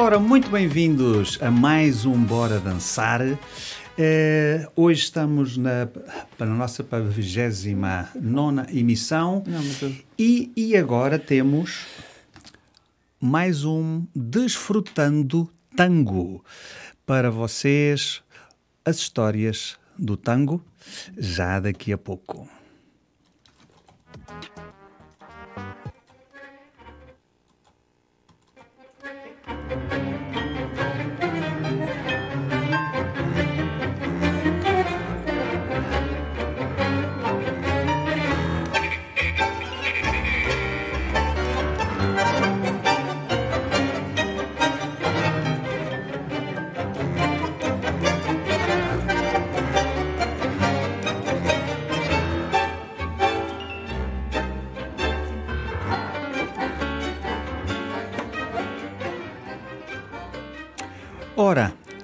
[0.00, 3.20] Ora, muito bem-vindos a mais um Bora Dançar.
[3.98, 5.88] Eh, hoje estamos na,
[6.36, 11.84] para a nossa 29 emissão Não, eu- e, e agora temos
[13.20, 16.44] mais um Desfrutando Tango
[17.04, 18.22] para vocês
[18.84, 20.62] as histórias do tango
[21.18, 22.48] já daqui a pouco.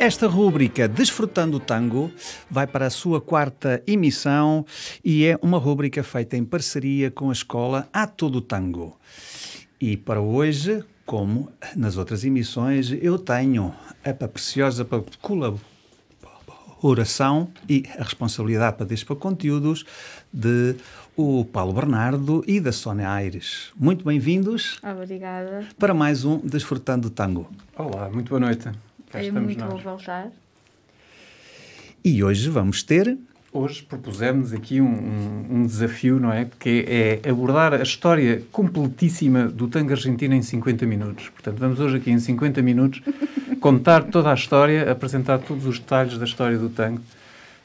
[0.04, 2.12] Esta rúbrica Desfrutando o Tango
[2.50, 4.66] vai para a sua quarta emissão
[5.02, 8.98] e é uma rúbrica feita em parceria com a escola A Todo Tango.
[9.80, 13.74] E para hoje, como nas outras emissões, eu tenho
[14.05, 14.86] a preciosa
[15.22, 15.62] colaboração
[17.66, 19.86] e a responsabilidade para despor conteúdos
[20.30, 20.77] de
[21.16, 23.72] o Paulo Bernardo e da Sónia Aires.
[23.74, 25.66] Muito bem-vindos Obrigada.
[25.78, 27.50] para mais um Desfrutando o Tango.
[27.74, 28.68] Olá, muito boa noite.
[29.15, 29.73] Cá é muito nós.
[29.73, 30.29] bom voltar.
[32.05, 33.17] E hoje vamos ter
[33.53, 36.48] Hoje propusemos aqui um, um- um desafio, não é?
[36.59, 36.84] Que
[37.23, 41.29] é abordar a história completíssima do tango argentino em 50 minutos.
[41.29, 43.01] Portanto, vamos hoje aqui em 50 minutos
[43.61, 47.01] contar toda a história, apresentar todos os detalhes da história do tango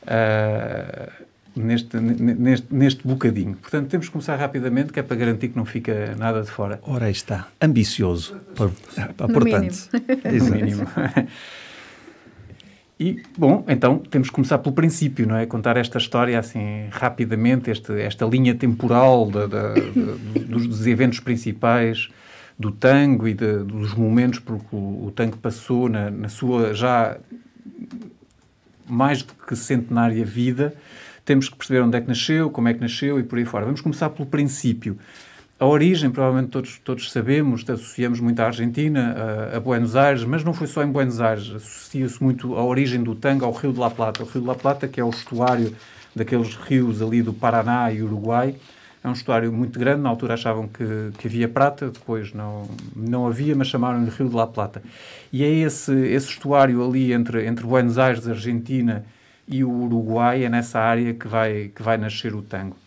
[0.05, 1.11] ah,
[1.59, 3.55] neste, neste, neste bocadinho.
[3.55, 6.79] Portanto, temos que começar rapidamente, que é para garantir que não fica nada de fora.
[6.83, 8.71] Ora aí está, ambicioso, por,
[9.19, 9.89] No portanto.
[10.25, 10.55] no Exato.
[10.55, 10.87] mínimo.
[12.99, 15.45] E, bom, então temos que começar pelo princípio, não é?
[15.45, 21.21] Contar esta história assim rapidamente, este, esta linha temporal da- da- da- dos, dos eventos
[21.21, 22.09] principais
[22.57, 26.73] do tango e de- dos momentos por que o, o tango passou na, na sua
[26.73, 27.15] já
[28.85, 30.73] mais do que centenária vida.
[31.29, 33.63] Temos que perceber onde é que nasceu, como é que nasceu e por aí fora.
[33.63, 34.97] Vamos começar pelo princípio.
[35.59, 39.15] A origem, provavelmente todos, todos sabemos, associamos muito à Argentina,
[39.53, 41.51] a, a Buenos Aires, mas não foi só em Buenos Aires.
[41.53, 44.23] Associa-se muito a origem do tango ao Rio de la Plata.
[44.23, 45.71] O Rio de la Plata, que é o estuário
[46.15, 48.55] daqueles rios ali do Paraná e Uruguai,
[49.03, 50.01] é um estuário muito grande.
[50.01, 54.35] Na altura achavam que, que havia prata, depois não, não havia, mas chamaram-lhe Rio de
[54.35, 54.81] la Plata.
[55.31, 59.05] E é esse, esse estuário ali entre, entre Buenos Aires, Argentina
[59.49, 62.77] e o Uruguai, é nessa área que vai, que vai nascer o tango.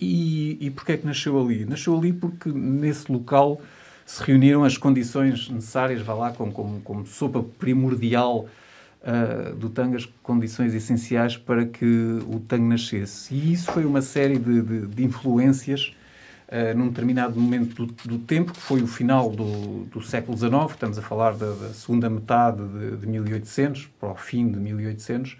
[0.00, 1.64] E, e porquê é que nasceu ali?
[1.64, 3.60] Nasceu ali porque nesse local
[4.06, 8.48] se reuniram as condições necessárias, vá lá, como, como, como sopa primordial
[9.02, 13.34] ah, do tango, as condições essenciais para que o tango nascesse.
[13.34, 15.92] E isso foi uma série de, de, de influências
[16.48, 20.52] ah, num determinado momento do, do tempo, que foi o final do, do século XIX,
[20.70, 25.36] estamos a falar da, da segunda metade de, de 1800, para o fim de 1800,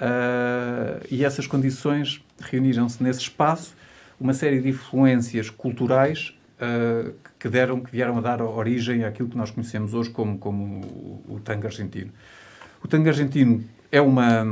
[0.00, 3.74] Uh, e essas condições reuniram-se nesse espaço
[4.18, 9.36] uma série de influências culturais uh, que, deram, que vieram a dar origem àquilo que
[9.36, 12.10] nós conhecemos hoje como, como o, o tango argentino.
[12.82, 13.62] O tango argentino
[13.92, 14.46] é uma,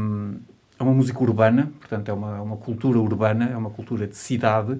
[0.78, 4.78] é uma música urbana, portanto é uma, uma cultura urbana, é uma cultura de cidade,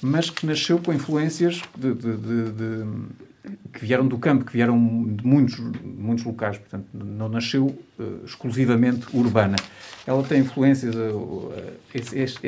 [0.00, 3.06] mas que nasceu com influências de, de- de- de-
[3.72, 9.06] que vieram do campo, que vieram de muitos, muitos locais, portanto, não nasceu eh, exclusivamente
[9.12, 9.56] urbana.
[10.06, 12.46] Ela tem influências, eh, este, este-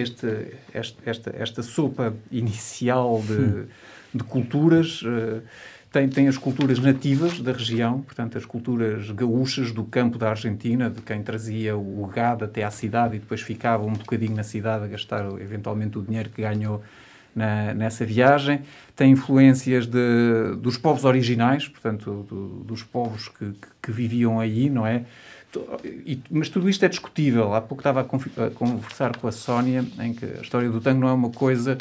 [0.73, 3.65] este- esta, esta sopa inicial de,
[4.17, 5.41] de culturas, eh,
[5.91, 10.91] tem, tem as culturas nativas da região, portanto, as culturas gaúchas do campo da Argentina,
[10.91, 14.85] de quem trazia o gado até à cidade e depois ficava um bocadinho na cidade
[14.85, 16.83] a gastar eventualmente o dinheiro que ganhou
[17.35, 18.61] na- nessa viagem.
[18.97, 24.87] Tem influências de, dos povos originais, portanto, do- dos povos que, que- viviam aí, não
[24.87, 25.05] é?
[25.85, 27.55] E- mas tudo isto é discutível.
[27.55, 28.03] Há pouco estava a,
[28.47, 31.79] a conversar com a Sónia em que a história do tango não é uma coisa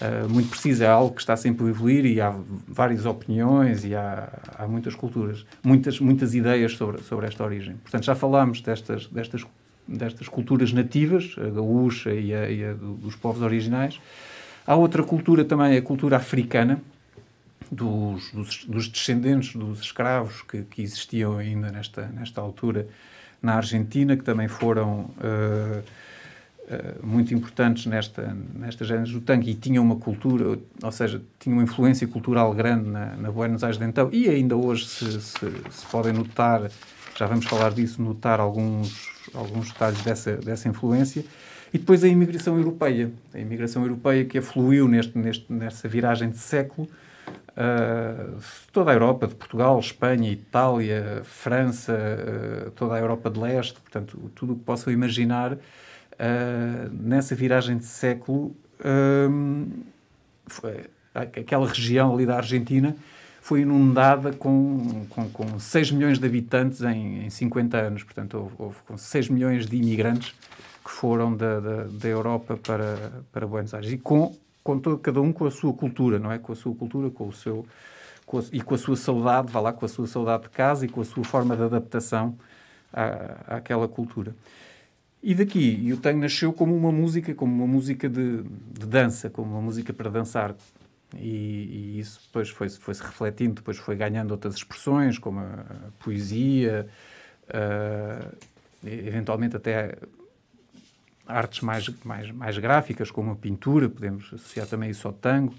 [0.00, 2.34] ah, muito precisa, é algo que está sempre a evoluir e há
[2.68, 4.28] várias opiniões e há,
[4.58, 7.76] há muitas culturas, muitas, muitas ideias sobre, sobre esta origem.
[7.76, 9.46] Portanto, já falámos destas, destas,
[9.88, 13.98] destas culturas nativas, a gaúcha e a, e a do- dos povos originais.
[14.66, 16.80] Há outra cultura também, a cultura africana,
[17.70, 22.86] dos, dos, dos descendentes dos escravos que, que existiam ainda nesta, nesta altura
[23.42, 25.82] na Argentina, que também foram eh,
[26.70, 31.58] uh, muito importantes nesta, nesta género do tango e tinham uma cultura, ou seja, tinham
[31.58, 35.50] uma influência cultural grande na, na Buenos Aires de então e ainda hoje se, se,
[35.70, 36.68] se, podem notar,
[37.16, 41.24] já vamos falar disso, notar alguns, alguns detalhes dessa, dessa influência.
[41.72, 46.88] E depois a imigração europeia, a imigração europeia que afluiu neste, neste, viragem de século,
[47.56, 48.38] Uh,
[48.70, 54.30] toda a Europa, de Portugal, Espanha, Itália, França, uh, toda a Europa de leste, portanto,
[54.34, 55.58] tudo o que possam imaginar, uh,
[56.92, 58.54] nessa viragem de século,
[60.46, 60.84] foi,
[61.14, 62.94] aquela região ali da Argentina
[63.40, 68.02] foi inundada com, com, com 6 milhões de habitantes em, em 50 anos.
[68.02, 70.34] Portanto, houve, houve com 6 milhões de imigrantes
[70.86, 73.90] que foram da, da, da Europa para, para Buenos Aires.
[73.90, 76.38] E com com todo, cada um com a sua cultura, não é?
[76.38, 77.64] Com a sua cultura, com o seu
[78.24, 80.84] com a, e com a sua saudade, vá lá, com a sua saudade de casa
[80.84, 82.36] e com a sua forma de adaptação
[82.92, 84.34] à, àquela cultura.
[85.22, 89.30] E daqui, e o tango nasceu como uma música, como uma música de, de dança,
[89.30, 90.56] como uma música para dançar.
[91.16, 95.90] E, e isso depois foi-se foi refletindo, depois foi ganhando outras expressões, como a, a
[96.02, 96.88] poesia,
[97.48, 98.36] uh,
[98.84, 99.96] eventualmente até
[101.26, 105.54] artes mais, mais, mais gráficas, como a pintura, podemos associar também isso ao tango,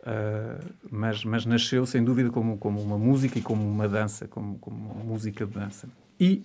[0.00, 4.58] uh, mas, mas nasceu sem dúvida como, como uma música e como uma dança, como,
[4.58, 5.88] como uma música de dança.
[6.20, 6.44] E,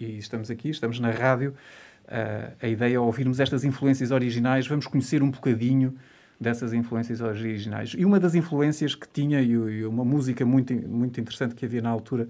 [0.00, 1.54] e estamos aqui, estamos na rádio,
[2.04, 5.96] uh, a ideia é ouvirmos estas influências originais, vamos conhecer um bocadinho
[6.40, 7.94] dessas influências originais.
[7.96, 11.90] E uma das influências que tinha, e uma música muito, muito interessante que havia na
[11.90, 12.28] altura,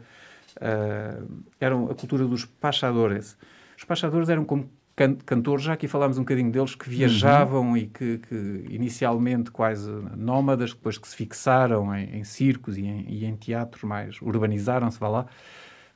[0.57, 3.37] uh, era a cultura dos pachadores.
[3.77, 7.77] Os pachadores eram como can cantores, já aqui falámos um bocadinho deles, que viajavam uhum.
[7.77, 13.07] e que, que, inicialmente quase nómadas, depois que se fixaram em, em circos e em,
[13.09, 15.27] e em, teatros mais, urbanizaram-se, vá lá,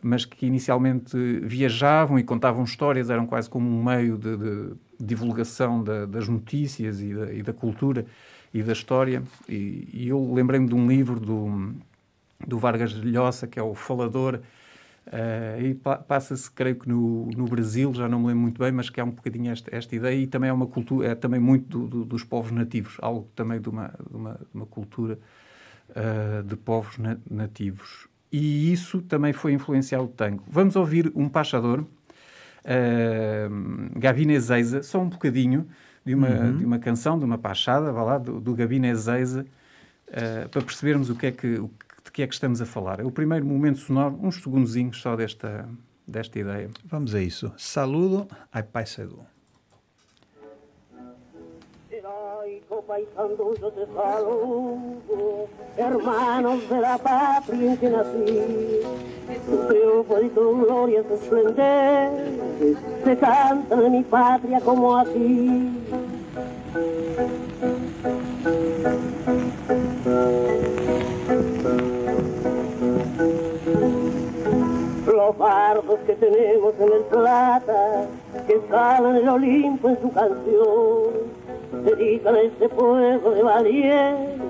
[0.03, 5.83] mas que inicialmente viajavam e contavam histórias, eram quase como um meio de, de divulgação
[5.83, 8.07] da, das notícias e da, e da, cultura
[8.53, 9.23] e da história.
[9.49, 11.75] E, e eu lembrei-me de um livro do,
[12.47, 14.41] do Vargas Llosa, que é o Falador,
[15.07, 18.73] Uh, e pa passa-se, creio que no, no Brasil, já não me lembro muito bem,
[18.73, 21.39] mas que há um bocadinho esta, esta ideia e também é uma cultura, é também
[21.39, 25.17] muito do, do, dos povos nativos, algo também de uma, de uma, de uma cultura
[25.91, 28.09] uh, de povos na nativos.
[28.33, 30.43] E isso também foi influenciar o tango.
[30.49, 31.87] Vamos ouvir um pachador, uh,
[33.97, 35.69] Gabine Zeiza, só um bocadinho
[36.05, 36.59] de uma, uhum.
[36.59, 39.47] de uma canção, de uma pachada, vá lá, do, do Gabine Zeiza,
[40.09, 41.71] uh, para percebermos o que é que, o
[42.17, 42.99] que é que estamos a falar?
[42.99, 45.69] É o primeiro momento sonoro, uns segundozinhos só desta,
[46.09, 46.71] desta ideia.
[46.87, 47.53] Vamos a isso.
[47.59, 48.71] Saludo ai te
[53.95, 58.81] saludo, hermanos de la patria en que nací.
[59.45, 65.71] Tu triunfo y tu gloria se esplendente, se canta de mi patria como aquí.
[66.75, 67.46] los
[75.33, 78.07] bardos que tenemos en el plata,
[78.47, 81.13] que escalan el Olimpo en su canción,
[81.85, 84.41] dedican a este pueblo de valientes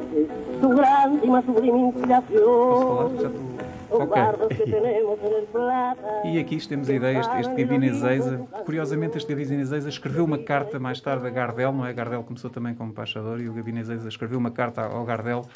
[0.60, 3.46] su grande y más sublime inspiración.
[3.88, 4.16] Ok.
[6.24, 8.38] e aqui temos a ideia, este, este Gabino Ezeiza.
[8.64, 11.92] Curiosamente, este Gabino Ezeiza escreveu uma carta mais tarde a Gardel, não é?
[11.92, 15.46] Gardel começou também como embaixador e o Gabino Ezeiza escreveu uma carta ao Gardel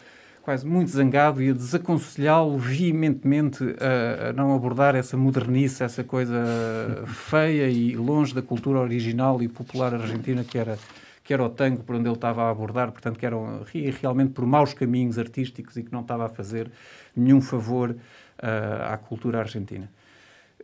[0.42, 6.42] quase muito zangado e a desaconselhá-lo veementemente a, a, não abordar essa modernice, essa coisa
[7.06, 10.78] feia e longe da cultura original e popular argentina que era
[11.30, 13.62] que era o tango por onde ele estava a abordar, portanto que eram
[14.00, 16.68] realmente por maus caminhos artísticos e que não estava a fazer
[17.14, 19.88] nenhum favor uh, à cultura argentina.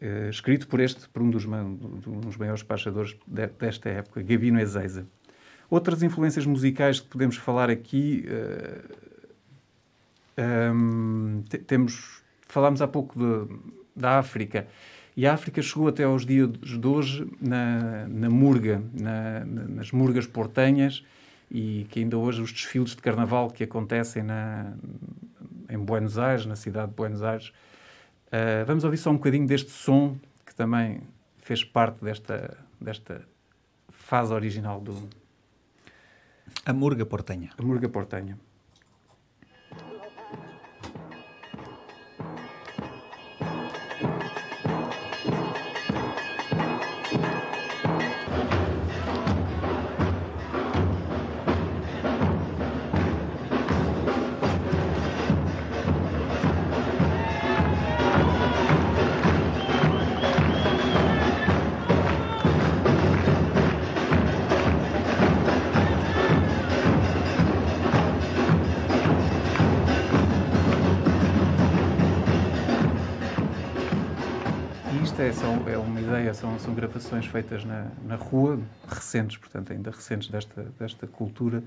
[0.03, 4.59] Uh, escrito por este, por um dos, um dos maiores pachadores de, desta época, Gabino
[4.59, 5.07] Ezeiza.
[5.71, 9.06] Outras influências musicais que podemos falar aqui, uh,
[10.39, 13.57] um, temos, falámos há pouco de,
[13.95, 14.67] da África,
[15.17, 20.27] e a África chegou até aos dias de hoje na, na Murga, na, nas Murgas
[20.27, 21.03] portenhas,
[21.51, 24.75] e que ainda hoje os desfiles de carnaval que acontecem na,
[25.71, 27.49] em Buenos Aires, na cidade de Buenos Aires.
[28.27, 31.01] Uh, vamos ouvir só um bocadinho deste som que também
[31.39, 33.23] fez parte desta, desta
[33.89, 35.09] fase original do.
[36.65, 37.51] A Murga Portenha.
[37.57, 38.39] A Murga Portenha.
[76.27, 81.63] Ideia, são, são gravações feitas na, na rua, recentes, portanto, ainda recentes desta, desta cultura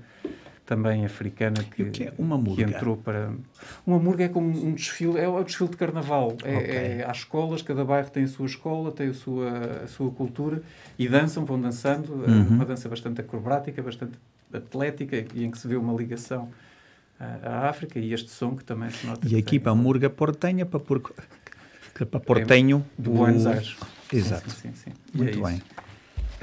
[0.66, 2.64] também africana que, que, é uma murga?
[2.64, 3.32] que entrou para.
[3.84, 6.36] Uma murga é como um desfile, é o desfile de carnaval.
[6.44, 6.76] É, okay.
[6.76, 9.50] é, há escolas, cada bairro tem a sua escola, tem a sua,
[9.84, 10.62] a sua cultura
[10.96, 12.12] e dançam, vão dançando.
[12.12, 12.48] Uhum.
[12.50, 14.12] Uma dança bastante acrobática, bastante
[14.52, 16.48] atlética e em que se vê uma ligação
[17.18, 19.26] à África e este som que também se nota.
[19.26, 22.84] E aqui para a murga portenha, para, por, para portenho.
[22.96, 23.76] É de Buenos Aires.
[24.12, 24.50] Exato.
[24.50, 24.92] Sim, sim, sim.
[25.14, 25.62] Muito é bem.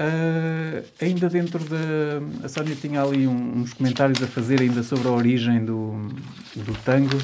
[0.00, 2.44] Uh, ainda dentro da.
[2.44, 6.08] A Sónia tinha ali um, uns comentários a fazer ainda sobre a origem do,
[6.54, 7.18] do tango.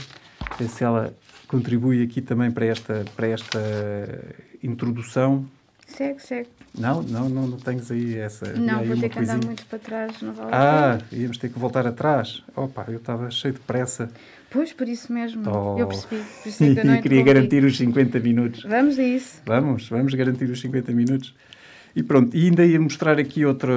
[0.58, 1.14] Ver se ela
[1.46, 3.60] contribui aqui também para esta, para esta
[4.62, 5.46] introdução.
[5.86, 6.48] Segue, segue.
[6.76, 8.52] Não, não, não, não tens aí essa.
[8.54, 9.36] Não, aí vou ter que coisinha.
[9.36, 12.42] andar muito para trás, não vale Ah, íamos ter que voltar atrás.
[12.56, 14.10] Opa, eu estava cheio de pressa.
[14.54, 15.42] Pois, por isso mesmo.
[15.50, 15.76] Oh.
[15.76, 16.22] Eu percebi.
[16.42, 18.62] Por isso é que eu não queria garantir os 50 minutos.
[18.62, 19.42] Vamos a isso.
[19.44, 21.34] Vamos, vamos garantir os 50 minutos.
[21.96, 23.72] E pronto, e ainda ia mostrar aqui outro,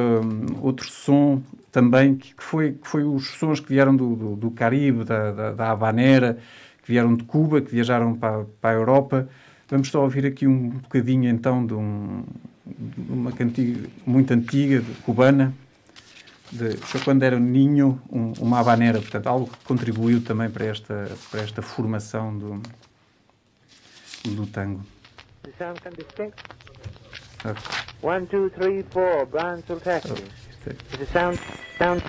[0.62, 1.42] outro som
[1.72, 5.52] também, que foi, que foi os sons que vieram do, do, do Caribe, da, da,
[5.52, 6.38] da Habanera,
[6.84, 9.28] que vieram de Cuba, que viajaram para, para a Europa.
[9.70, 12.24] Vamos só ouvir aqui um bocadinho então de, um,
[12.66, 15.54] de uma cantiga muito antiga, cubana,
[16.52, 21.42] de, quando era ninho, um, uma habanera, portanto, algo que contribuiu também para esta, para
[21.42, 22.62] esta formação do,
[24.26, 24.82] do tango.
[28.02, 30.12] One, two, three, four, Brian Sultaki.
[30.12, 30.48] Oh,
[30.94, 31.40] Is it sound?
[31.78, 32.04] Sound?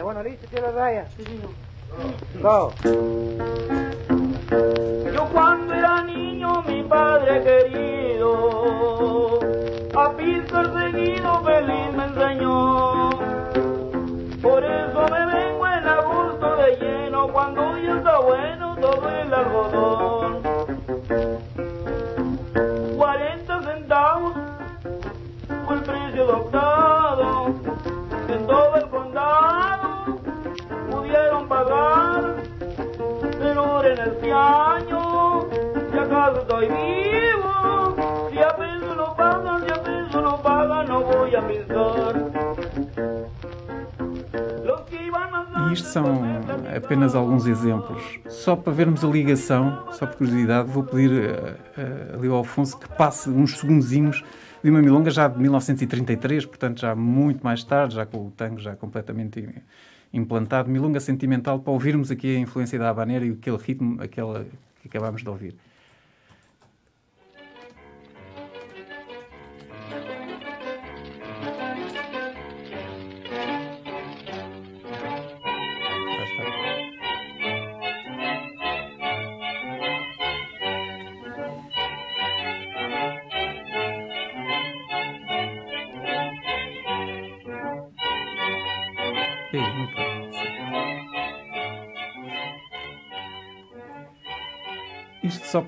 [0.00, 1.08] Bueno, listo, tira raya.
[2.40, 2.72] Go.
[5.12, 8.30] Yo cuando era niño, mi padre querido,
[9.94, 11.99] a perseguido feliz
[14.42, 20.40] Por eso me vengo en agosto de lleno, cuando ya está bueno todo el algodón.
[26.20, 27.54] adoptado
[28.28, 30.20] en todo el condado
[30.90, 32.36] pudieron pagar
[33.38, 35.46] pero en este año.
[35.90, 37.29] Si acaso estoy vivo
[45.68, 46.04] E isto são
[46.76, 48.18] apenas alguns exemplos.
[48.28, 51.10] Só para vermos a ligação, só por curiosidade, vou pedir
[52.12, 54.24] ali ao Alfonso que passe uns segundinhos
[54.62, 58.58] de uma milonga já de 1933, portanto já muito mais tarde, já com o tango
[58.58, 59.48] já completamente
[60.12, 60.68] implantado.
[60.68, 64.44] Milonga sentimental para ouvirmos aqui a influência da habanera e aquele ritmo aquela
[64.82, 65.54] que acabámos de ouvir.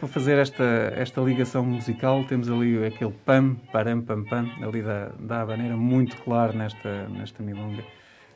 [0.03, 0.65] Para fazer esta,
[0.97, 6.17] esta ligação musical, temos ali aquele pam, param, pam, pam, ali da, da habaneira, muito
[6.17, 7.85] claro nesta, nesta milonga.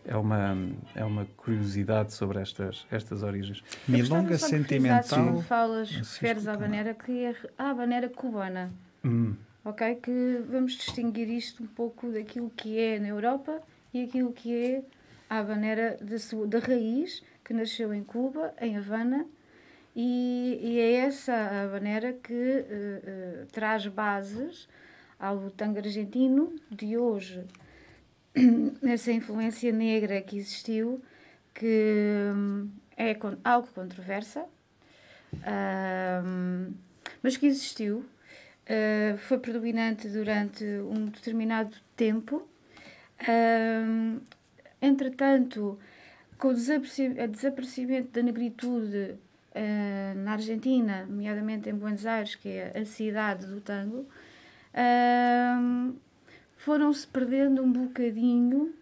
[0.04, 0.56] É uma,
[0.94, 3.64] é uma curiosidade sobre estas, estas origens.
[3.88, 5.42] Milonga sentimental.
[5.42, 8.72] falas, referes à habanera, que é a habanera cubana.
[9.04, 9.34] Hum.
[9.64, 9.96] Ok?
[9.96, 13.60] Que vamos distinguir isto um pouco daquilo que é na Europa
[13.92, 14.82] e aquilo que é
[15.28, 15.98] a habanera
[16.46, 19.26] da raiz, que nasceu em Cuba, em Havana,
[19.98, 24.68] e, e é essa a maneira que uh, uh, traz bases
[25.18, 27.42] ao tango argentino de hoje.
[28.86, 31.02] Essa influência negra que existiu,
[31.54, 34.44] que um, é algo controversa,
[35.32, 36.74] um,
[37.22, 38.04] mas que existiu,
[38.68, 42.46] uh, foi predominante durante um determinado tempo.
[43.26, 44.20] Um,
[44.82, 45.78] entretanto,
[46.36, 49.18] com o desaparecimento da negritude
[49.56, 54.06] uh, na Argentina, nomeadamente em Buenos Aires, que é a cidade do tango,
[54.74, 55.94] uh,
[56.56, 58.74] foram-se perdendo um bocadinho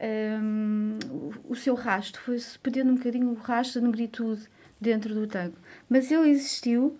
[0.00, 4.48] um, o, o, seu rastro, foi-se perdendo um bocadinho o rastro da negritude
[4.80, 5.56] dentro do tango.
[5.88, 6.98] Mas ele existiu,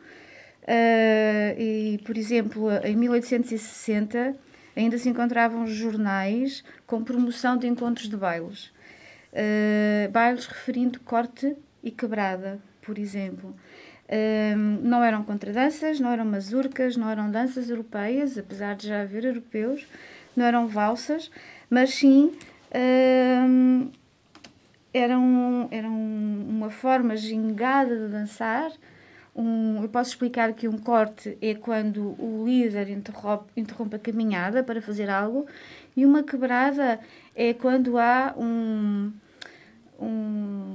[0.62, 4.36] uh, e, por exemplo, em 1860
[4.76, 8.66] ainda se encontravam jornais com promoção de encontros de bailes.
[9.32, 13.54] Uh, bailes referindo corte e quebrada por exemplo.
[14.56, 19.24] Um, não eram contradanças, não eram mazurcas, não eram danças europeias, apesar de já haver
[19.24, 19.86] europeus,
[20.34, 21.30] não eram valsas,
[21.70, 22.32] mas sim
[22.74, 23.88] um,
[24.92, 28.72] eram, eram uma forma gingada de dançar,
[29.32, 34.62] Um, eu posso explicar que um corte é quando o líder interrompe, interrompe a caminhada
[34.64, 35.46] para fazer algo,
[35.96, 36.98] e uma quebrada
[37.36, 39.12] é quando há um,
[40.00, 40.74] um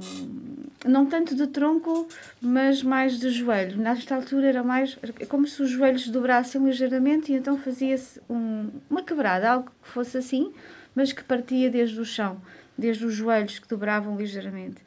[0.86, 2.08] não tanto de tronco,
[2.40, 3.78] mas mais de joelho.
[3.78, 9.02] Nesta altura era mais como se os joelhos dobrassem ligeiramente e então fazia-se um, uma
[9.02, 10.52] quebrada, algo que fosse assim,
[10.94, 12.40] mas que partia desde o chão,
[12.76, 14.80] desde os joelhos que dobravam ligeiramente.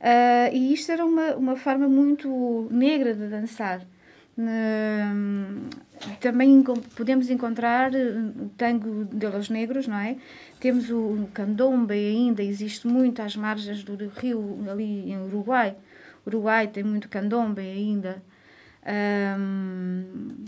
[0.00, 3.82] Uh, e isto era uma, uma forma muito negra de dançar.
[4.40, 5.68] Uh,
[6.18, 6.64] também
[6.96, 10.16] podemos encontrar o tango de los negros, não é?
[10.58, 15.76] Temos o candombe ainda, existe muito às margens do rio, ali em Uruguai.
[16.26, 18.22] Uruguai tem muito candombe ainda.
[19.38, 20.44] Um,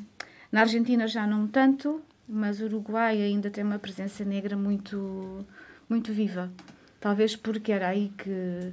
[0.50, 5.44] na Argentina já não tanto, mas Uruguai ainda tem uma presença negra muito,
[5.86, 6.50] muito viva.
[6.98, 8.72] Talvez porque era aí que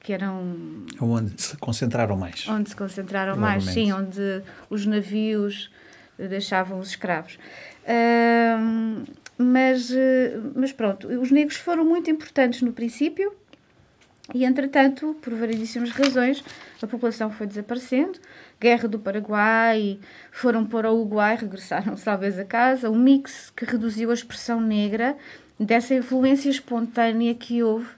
[0.00, 2.46] que eram onde se concentraram mais.
[2.48, 5.70] onde se concentraram mais sim onde os navios
[6.18, 7.38] deixavam os escravos.
[7.84, 9.04] Uh,
[9.36, 9.90] mas
[10.54, 13.32] mas pronto os negros foram muito importantes no princípio
[14.34, 16.44] e entretanto por variedíssimas razões
[16.82, 18.18] a população foi desaparecendo.
[18.60, 19.98] Guerra do Paraguai
[20.30, 22.90] foram para o Uruguai regressaram talvez a casa.
[22.90, 25.16] Um mix que reduziu a expressão negra
[25.58, 27.88] dessa influência espontânea que houve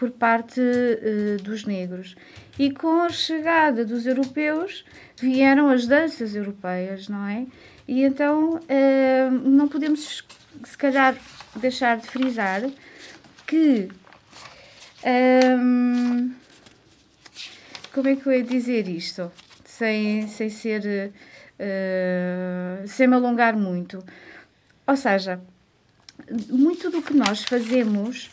[0.00, 2.16] por parte uh, dos negros.
[2.58, 4.82] E com a chegada dos europeus
[5.20, 7.46] vieram as danças europeias, não é?
[7.86, 10.24] E então uh, não podemos,
[10.64, 11.14] se calhar,
[11.56, 12.62] deixar de frisar
[13.46, 13.90] que.
[15.04, 16.32] Um,
[17.92, 19.30] como é que eu ia dizer isto?
[19.66, 21.12] Sem, sem ser.
[21.58, 24.02] Uh, sem me alongar muito.
[24.86, 25.38] Ou seja,
[26.48, 28.30] muito do que nós fazemos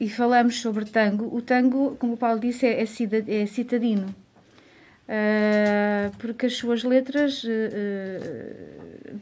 [0.00, 4.14] e falamos sobre tango, o tango, como o Paulo disse, é, é, é citadino.
[5.02, 7.48] Uh, porque as suas letras, uh,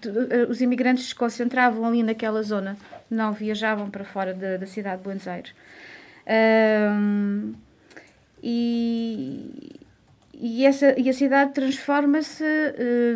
[0.06, 2.76] uh, os imigrantes se concentravam ali naquela zona,
[3.10, 5.52] não viajavam para fora da, da cidade de Buenos Aires.
[8.42, 9.80] e,
[10.34, 12.44] e, essa, e a cidade transforma-se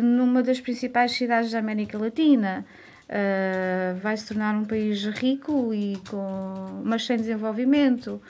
[0.01, 2.65] numa das principais cidades da América Latina
[3.09, 8.21] uh, vai se tornar um país rico e com, mas sem desenvolvimento,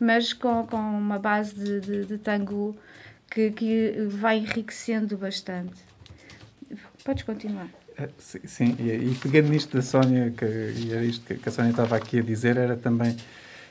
[0.00, 2.76] mas com, com uma base de, de, de tango
[3.30, 5.82] que, que vai enriquecendo bastante.
[7.04, 7.68] Podes continuar.
[7.98, 11.70] Uh, sim, e, e, pegando nisto da Sónia, que, e era isto que a Sónia
[11.70, 13.16] estava aqui a dizer, era também.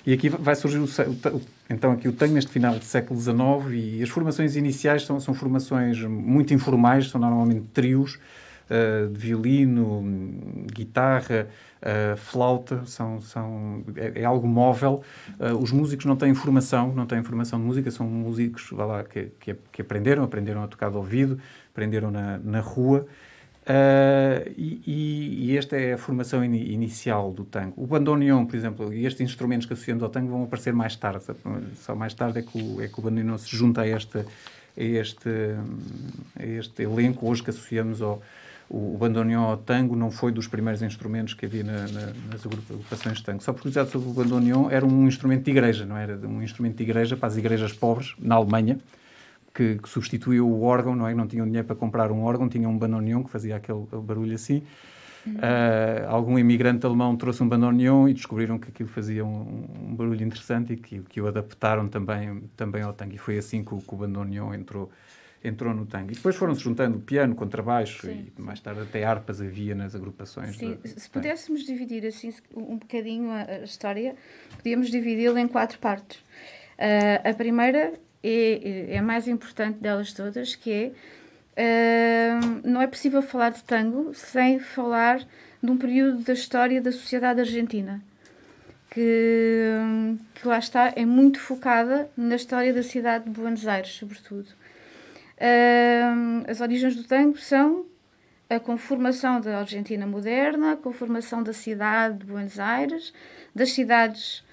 [0.05, 3.33] E aqui vai surgir o, o, então aqui o tango neste final do século XIX
[3.71, 8.19] e as formações iniciais são, são formações muito informais, são normalmente trios,
[8.73, 10.03] uh, de violino,
[10.73, 11.47] guitarra,
[11.81, 15.03] uh, flauta, são, são, é, é algo móvel.
[15.39, 19.03] Uh, os músicos não têm formação, não têm formação de música, são músicos vá lá,
[19.03, 21.39] que, que, que aprenderam, aprenderam a tocar de ouvido,
[21.71, 23.05] aprenderam na, na rua.
[23.63, 27.81] Uh, e, e, esta é a formação in, inicial do tango.
[27.81, 31.23] O bandoneon, por exemplo, e estes instrumentos que associamos ao tango vão aparecer mais tarde.
[31.77, 34.83] Só mais tarde é que o, é que o bandoneon se junta a, esta, a,
[34.83, 35.29] este,
[36.37, 38.21] a este elenco hoje que associamos ao,
[38.73, 42.43] o, o bandoneon ao tango não foi dos primeiros instrumentos que havia na, na, nas
[42.43, 43.43] agrupações de tango.
[43.43, 46.17] Só por curiosidade sobre o bandoneon, era um instrumento de igreja, não era?
[46.27, 48.79] Um instrumento de igreja para as igrejas pobres, na Alemanha,
[49.53, 51.13] que, que substituiu o órgão, não é?
[51.13, 54.63] Não tinham dinheiro para comprar um órgão, tinham um bandoneon que fazia aquele barulho assim.
[55.25, 55.35] Uhum.
[55.35, 60.21] Uh, algum imigrante alemão trouxe um bandoneon e descobriram que aquilo fazia um, um barulho
[60.21, 63.13] interessante e que, que, o adaptaram também, também ao tango.
[63.13, 64.91] E foi assim que o, que o bandoneon entrou
[65.43, 66.11] entrou no tango.
[66.11, 70.55] E depois foram-se juntando piano, contrabaixo sim, e mais tarde até harpas havia nas agrupações.
[70.55, 74.15] Sim, se pudéssemos dividir assim um bocadinho a, a história,
[74.57, 76.17] podíamos dividi-la em quatro partes.
[76.17, 80.93] Uh, a primeira é, é a mais importante delas todas, que
[81.55, 85.19] é uh, não é possível falar de tango sem falar
[85.61, 88.01] de um período da história da sociedade argentina.
[88.89, 89.71] Que,
[90.35, 94.45] que lá está, é muito focada na história da cidade de Buenos Aires, sobretudo.
[96.47, 97.85] As origens do tango são
[98.49, 103.13] a conformação da Argentina moderna, a conformação da cidade de Buenos Aires,
[103.53, 104.43] das cidades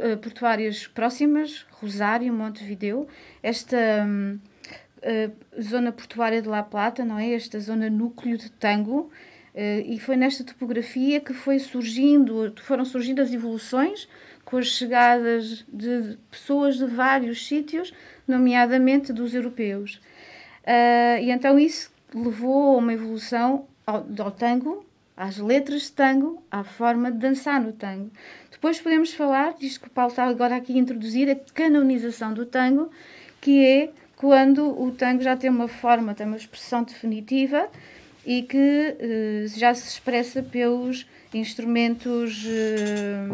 [0.00, 3.06] eh, portuárias próximas, Rosário, Montevideo,
[3.42, 7.32] esta uh, zona portuária de La Plata, não é?
[7.32, 9.10] Esta zona núcleo de tango,
[9.54, 14.08] uh, e foi nesta topografia que foi surgindo, foram surgindo as evoluções
[14.44, 17.92] com as chegadas de pessoas de vários sítios,
[18.26, 20.00] nomeadamente dos europeus.
[20.66, 24.84] Uh, e então isso levou a uma evolução ao, ao, tango,
[25.16, 28.10] às letras de tango, à forma de dançar no tango.
[28.50, 32.44] Depois podemos falar, disto que o Paulo está agora aqui a introduzir, a canonização do
[32.44, 32.90] tango,
[33.40, 37.68] que é quando o tango já tem uma forma, tem uma expressão definitiva
[38.24, 43.28] e que eh, já se expressa pelos instrumentos eh,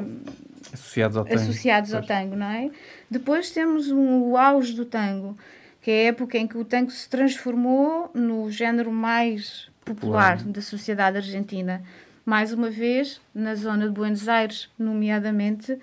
[0.72, 1.40] Associados ao tango.
[1.40, 2.70] associados ao tango, não é?
[3.10, 5.36] Depois temos um, o auge do tango,
[5.82, 10.62] que é a época em que o tango se transformou no género mais popular da
[10.62, 11.82] sociedade argentina.
[12.24, 15.76] Mais uma vez, na zona de Buenos Aires, nomeadamente,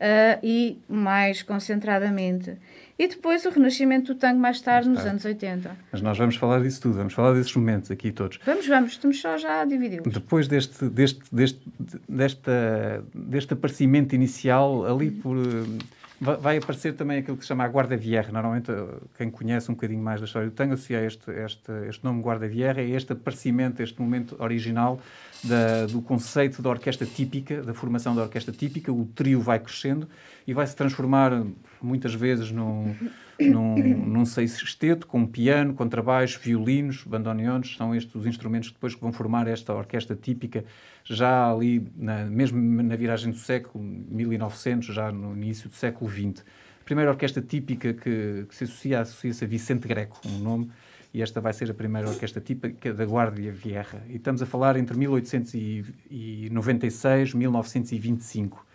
[0.00, 2.56] ah, e mais concentradamente.
[2.98, 5.10] E depois o renascimento do tango mais tarde, nos tarde.
[5.10, 5.76] anos 80.
[5.90, 8.38] Mas nós vamos falar disso tudo, vamos falar desses momentos aqui todos.
[8.44, 10.12] Vamos, vamos, estamos só já a dividi-los.
[10.12, 11.60] Depois deste, deste, deste,
[12.08, 15.36] desta, deste aparecimento inicial, ali por.
[16.20, 18.30] Eh, vai- aparecer também aquilo que se chama a Guarda Vierra.
[18.32, 18.84] Normalmente, eh,
[19.16, 22.46] quem conhece um bocadinho mais da história do tango associa este, este, este nome Guarda
[22.48, 25.00] Vierra a este aparecimento, este momento original
[25.44, 28.92] da, do conceito da orquestra típica, da formação da orquestra típica.
[28.92, 30.08] O trio vai crescendo
[30.46, 31.42] e vai se transformar
[31.82, 32.94] muitas vezes num,
[33.48, 37.76] num, num sexteto com piano, contrabaixo, violinos, bandoneones.
[37.76, 40.64] São estes os instrumentos depois que vão formar esta orquestra típica
[41.04, 46.44] já ali, na, mesmo na viragem do século 1900, já no início do século XX.
[46.80, 50.70] A primeira orquestra típica que, que se associa, associa-se a Vicente Greco, um nome,
[51.12, 54.02] e esta vai ser a primeira orquestra típica da Guardia Vierra.
[54.08, 58.66] E estamos a falar entre 1896 e 1925.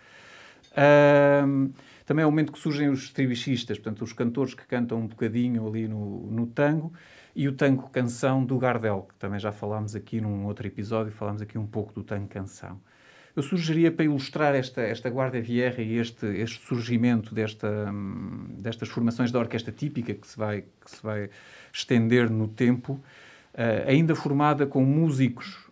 [0.76, 1.70] Ahm,
[2.06, 5.68] também é o momento que surgem os tribichistas, portanto, os cantores que cantam um bocadinho
[5.68, 6.94] ali no, no tango,
[7.36, 11.42] e o tango canção do Gardel, que também já falámos aqui num outro episódio, falámos
[11.42, 12.80] aqui um pouco do tango canção.
[13.36, 17.92] Eu sugeria para ilustrar esta, esta Guarda Vierra e este, este surgimento desta,
[18.58, 21.30] destas formações da orquestra típica que se vai, que se vai
[21.74, 23.04] estender no tempo,
[23.54, 25.65] eh, ainda formada com músicos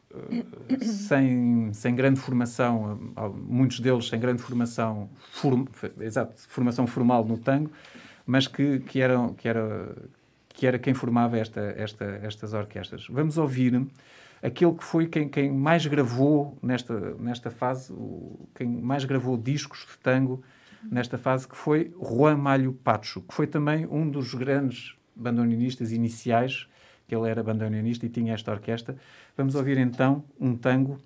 [0.82, 3.00] sem, sem grande formação,
[3.36, 5.66] muitos deles sem grande formação, form,
[6.00, 7.72] exato, formação formal no tango,
[8.26, 9.96] mas que, que, eram, que, era,
[10.50, 13.08] que era quem formava esta, esta, estas orquestras.
[13.08, 13.86] Vamos ouvir
[14.42, 17.94] aquele que foi quem, quem mais gravou nesta, nesta fase,
[18.56, 20.44] quem mais gravou discos de tango
[20.92, 26.68] nesta fase, que foi Juan Malho Pacho, que foi também um dos grandes bandoneonistas iniciais,
[27.14, 28.96] ele era bandoneonista e tinha esta orquestra.
[29.38, 30.98] Vamos ouvir então um tango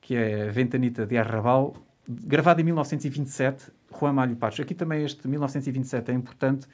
[0.00, 1.76] que é Ventanita de Arrabal,
[2.08, 4.62] gravado em 1927, Juan Malho Pacho.
[4.62, 6.66] Aqui também este 1927 é importante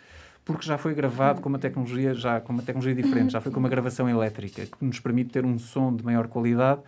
[0.44, 3.59] porque já foi gravado com uma tecnologia já com uma tecnologia diferente, já foi com
[3.59, 6.83] uma gravação elétrica que nos permite ter um som de maior qualidade.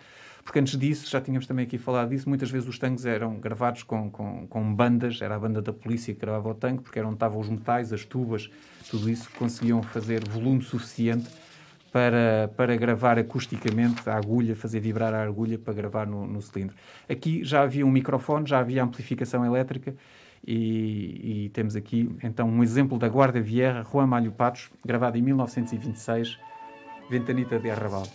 [0.44, 3.82] Porque antes disso, já tínhamos também aqui falado disso, muitas vezes os tanques eram gravados
[3.82, 7.08] com, com, com bandas, era a banda da polícia que gravava o tanque, porque era
[7.08, 8.48] onde estavam os metais, as tubas,
[8.88, 11.26] tudo isso, conseguiam fazer volume suficiente
[11.92, 16.74] para, para gravar acusticamente a agulha, fazer vibrar a agulha para gravar no, no cilindro.
[17.08, 19.94] Aqui já havia um microfone, já havia amplificação elétrica
[20.46, 25.22] e, e temos aqui então um exemplo da Guarda Vierra, Juan Malho Patos, gravado em
[25.22, 26.38] 1926,
[27.10, 28.06] Ventanita de Arrabal.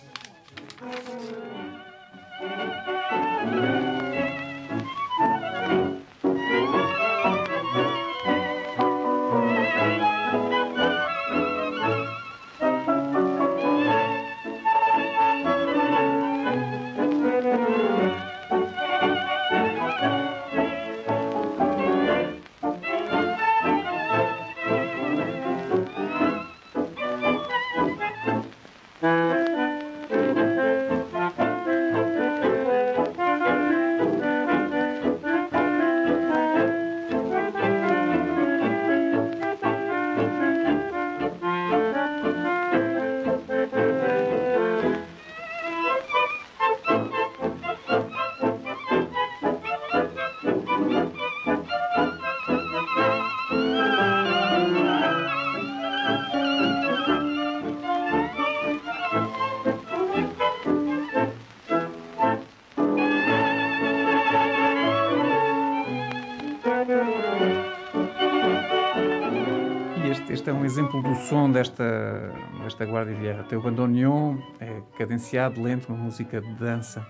[70.92, 73.44] Exemplo do som desta, desta Guarda Vierra.
[73.44, 77.06] Tem o bandoneon, é cadenciado, lento, uma música de dança.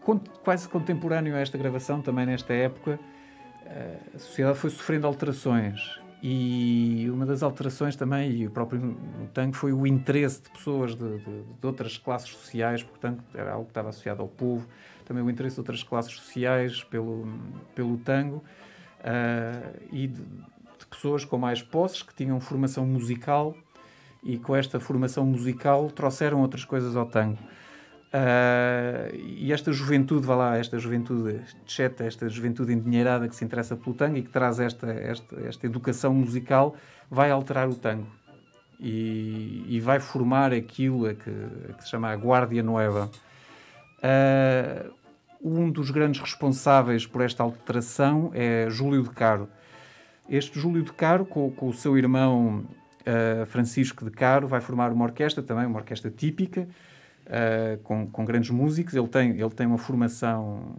[0.00, 2.98] Con- quase contemporâneo a esta gravação, também nesta época,
[3.66, 6.00] ah, a sociedade foi sofrendo alterações.
[6.22, 8.96] E uma das alterações também, e o próprio
[9.32, 13.64] tango, foi o interesse de pessoas de, de- de outras classes sociais, portanto, era algo
[13.66, 14.66] que estava associado ao povo,
[15.04, 17.28] também o interesse de outras classes sociais pelo,
[17.74, 18.42] pelo tango,
[19.04, 20.22] ah, e de,
[20.90, 23.54] de pessoas com mais posses, que tinham formação musical,
[24.22, 27.38] e com esta formação musical trouxeram outras coisas ao tango.
[28.06, 33.76] Uh, e esta juventude, vá lá, esta juventude cheta, esta juventude endinheirada que se interessa
[33.76, 36.74] pelo tango e que traz esta, esta, esta educação musical,
[37.10, 38.06] vai alterar o tango
[38.80, 41.30] e, e vai formar aquilo a que,
[41.68, 43.10] a que, se chama a Guardia Nueva.
[43.98, 44.92] Uh,
[45.42, 49.48] um dos grandes responsáveis por esta alteração é Júlio de Caro.
[50.28, 52.64] Este Júlio de Caro, com, com o seu irmão
[53.02, 56.68] uh, Francisco de Caro, vai formar uma orquestra, também uma orquestra típica,
[57.26, 58.94] uh, com, com, grandes músicos.
[58.94, 60.76] Ele tem, ele tem uma formação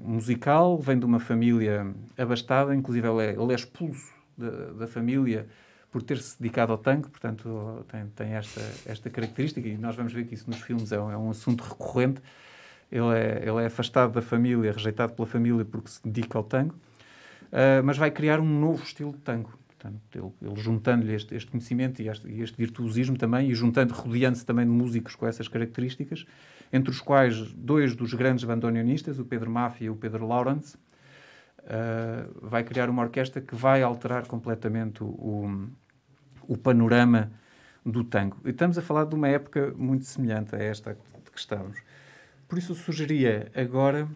[0.00, 1.86] musical, vem de uma família
[2.18, 5.46] abastada, inclusive ele é, ele é expulso da, da, família
[5.90, 10.12] por ter se dedicado ao tanque, portanto tem, tem esta, esta característica e nós vamos
[10.12, 12.20] ver que isso nos filmes é um, é um assunto recorrente.
[12.90, 16.74] Ele é, ele é afastado da família, rejeitado pela família porque se dedica ao tango,
[17.52, 19.52] uh, mas vai criar um novo estilo de tango.
[19.68, 24.46] Portanto, ele, ele juntando-lhe este, este, conhecimento e este, este, virtuosismo também, e juntando, rodeando-se
[24.46, 26.24] também de músicos com essas características,
[26.72, 32.48] entre os quais dois dos grandes bandoneonistas, o Pedro Mafia e o Pedro Lawrence, uh,
[32.48, 35.68] vai criar uma orquestra que vai alterar completamente o, o,
[36.46, 37.32] o, panorama
[37.84, 38.38] do tango.
[38.44, 41.76] E estamos a falar de uma época muito semelhante a esta de que estamos.
[42.48, 44.08] Por isso, eu sugeria agora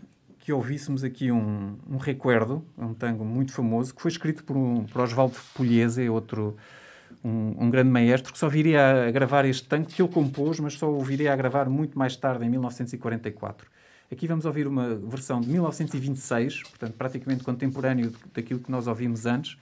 [0.47, 4.85] que ouvíssemos aqui um, um recuerdo, um tango muito famoso, que foi escrito por, um,
[4.85, 6.57] por Osvaldo Pugliese, outro
[7.25, 10.75] um, um, grande maestro, que só viria a gravar este tango que ele compôs, mas
[10.75, 13.67] só o viria a gravar muito mais tarde, em 1944.
[14.09, 19.59] Aqui vamos ouvir uma versão de 1926, portanto, praticamente contemporâneo daquilo que nós ouvimos antes,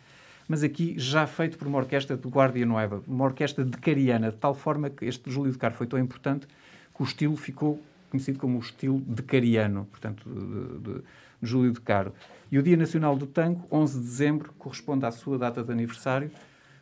[0.47, 4.55] mas aqui já feito por uma orquestra de Guardia Nueva, uma orquestra decariana, de tal
[4.55, 6.47] forma que este Júlio de Caro foi tão importante
[6.95, 7.83] que o estilo ficou
[8.15, 11.03] conhecido como o estilo decariano, portanto, de, de, de
[11.43, 12.15] Júlio de Caro.
[12.51, 16.31] E o Dia Nacional do Tango, 11 de dezembro, corresponde à sua data de aniversário,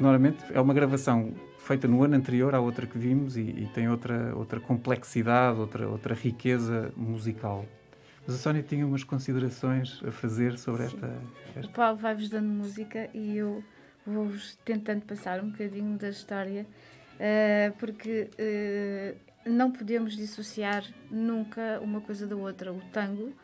[0.00, 3.86] Sonoramente é uma gravação feita no ano anterior à outra que vimos e, e, tem
[3.86, 7.66] outra, outra complexidade, outra, outra riqueza musical.
[8.26, 11.14] Mas a Sónia tinha umas considerações a fazer sobre esta,
[11.54, 11.70] esta...
[11.70, 13.62] O Paulo vai-vos dando música e eu
[14.06, 16.66] vou-vos tentando passar um bocadinho da história,
[17.16, 22.72] uh, porque uh, não podemos dissociar nunca uma coisa da outra.
[22.72, 23.34] O tango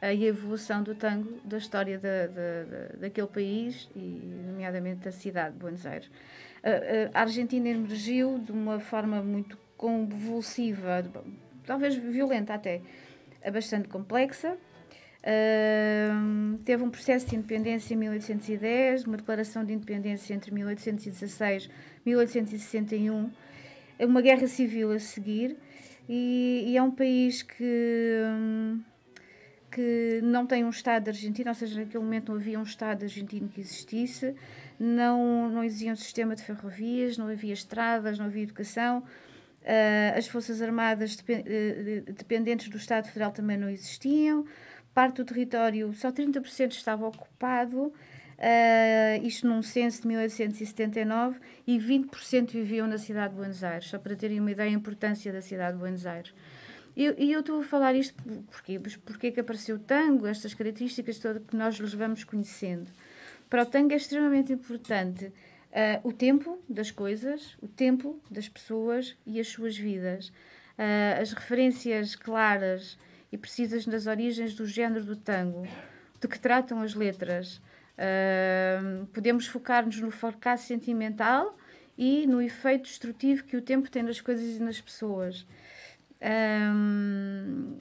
[0.00, 5.58] a evolução do tango da história da, da, daquele país e, nomeadamente, da cidade de
[5.58, 6.10] Buenos Aires.
[6.62, 11.04] A, a Argentina emergiu de uma forma muito convulsiva,
[11.64, 12.80] talvez violenta até,
[13.52, 14.56] bastante complexa.
[15.26, 21.64] Uh, teve um processo de independência em 1810, uma declaração de independência entre 1816
[22.04, 23.30] e 1861,
[24.00, 25.56] uma guerra civil a seguir,
[26.08, 28.20] e, e é um país que.
[28.24, 28.80] Um,
[29.76, 33.46] que não tem um Estado argentino, ou seja, naquele momento não havia um Estado argentino
[33.46, 34.34] que existisse,
[34.80, 40.26] não, não existia um sistema de ferrovias, não havia estradas, não havia educação, uh, as
[40.28, 44.46] Forças Armadas eh, dependentes do Estado Federal também não existiam,
[44.94, 52.50] parte do território, só 30% estava ocupado, uh, isto num censo de 1879, e 20%
[52.50, 55.74] viviam na cidade de Buenos Aires, só para terem uma ideia da importância da cidade
[55.74, 56.32] de Buenos Aires.
[56.96, 58.14] E eu estou a falar isto
[58.50, 62.90] porque, porque é que apareceu o tango, estas características todas que nós nos vamos conhecendo.
[63.50, 65.32] Para o tango é extremamente importante uh,
[66.08, 70.28] o tempo das coisas, o tempo das pessoas e as suas vidas.
[70.78, 72.98] Uh, as referências claras
[73.30, 75.68] e precisas das origens do género do tango,
[76.18, 77.60] de que tratam as letras,
[77.96, 81.56] Uh, podemos focar-nos no fracasso sentimental
[81.96, 85.46] e no efeito destrutivo que o tempo tem nas coisas e nas pessoas.
[86.22, 87.78] Um,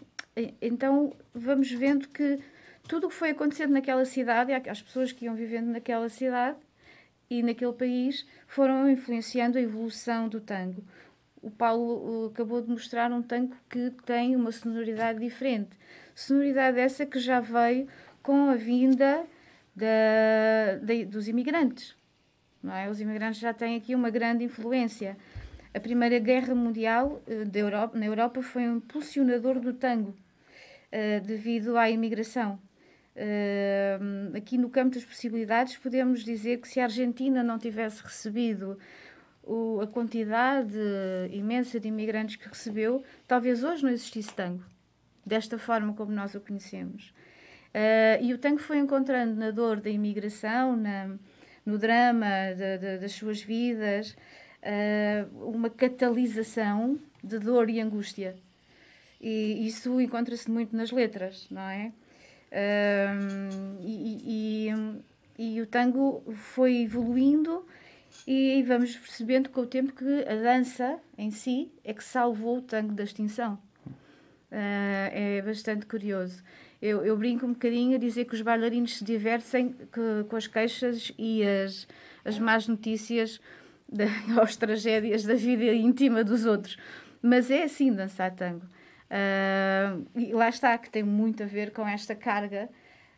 [0.61, 2.39] então vamos vendo que
[2.87, 6.57] tudo o que foi acontecendo naquela cidade, as pessoas que iam vivendo naquela cidade
[7.29, 10.83] e naquele país, foram influenciando a evolução do tango.
[11.41, 15.77] O Paulo uh, acabou de mostrar um tango que tem uma sonoridade diferente.
[16.13, 17.87] Sonoridade essa que já veio
[18.21, 19.25] com a vinda
[19.75, 21.95] da, da, dos imigrantes.
[22.63, 22.89] Não é?
[22.89, 25.17] Os imigrantes já têm aqui uma grande influência.
[25.75, 31.77] A Primeira Guerra Mundial da Europa, na Europa foi um impulsionador do tango, uh, devido
[31.77, 32.57] à imigração.
[33.13, 38.79] Uh, aqui no campo das possibilidades, podemos dizer que se a Argentina não tivesse recebido
[39.83, 40.79] a quantidade
[41.31, 44.63] imensa de imigrantes que recebeu, talvez hoje não existisse tango,
[45.25, 47.13] desta forma como nós o conhecemos.
[48.21, 51.15] E o tango foi encontrando na dor da imigração, na,
[51.63, 54.15] no drama de, de, das suas vidas,
[54.65, 58.35] uh, uma catalisação de dor e angústia.
[59.21, 61.91] E isso encontra-se muito nas letras, não é?
[63.81, 67.65] e, e, e, o tango foi evoluindo
[68.25, 72.61] e vamos percebendo com o tempo que a dança em si é que salvou o
[72.61, 73.59] tango da extinção.
[74.51, 76.41] Uh, é bastante curioso.
[76.81, 79.75] Eu, eu, brinco um bocadinho a dizer que os bailarinos se divertem
[80.29, 81.87] com as queixas e as,
[82.23, 83.41] as más notícias,
[83.91, 84.05] da,
[84.41, 86.77] as tragédias da vida íntima dos outros.
[87.21, 88.65] Mas é assim dançar tango.
[89.05, 92.69] Uh, e lá está, que tem muito a ver com esta carga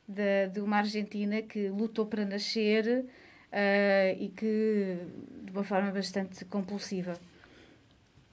[0.07, 3.05] de, de uma Argentina que lutou para nascer
[3.51, 4.97] uh, e que
[5.43, 7.13] de uma forma bastante compulsiva.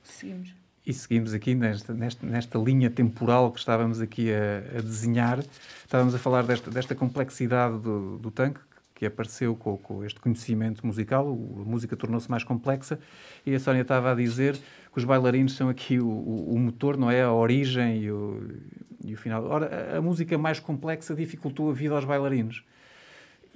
[0.02, 0.54] Seguimos.
[0.86, 5.42] E seguimos aqui nesta, nesta, nesta linha temporal que estávamos aqui a, a desenhar.
[5.82, 8.60] Estávamos a falar desta, desta complexidade do, do tanque,
[8.94, 12.98] que apareceu com, com, este conhecimento musical, a música tornou-se mais complexa,
[13.44, 16.96] e a Sónia estava a dizer que os bailarinos são aqui o, o, o motor,
[16.96, 17.22] não é?
[17.22, 18.48] A origem e o,
[19.04, 19.44] e o final.
[19.44, 22.64] Ora, a, música mais complexa dificultou a vida aos bailarinos.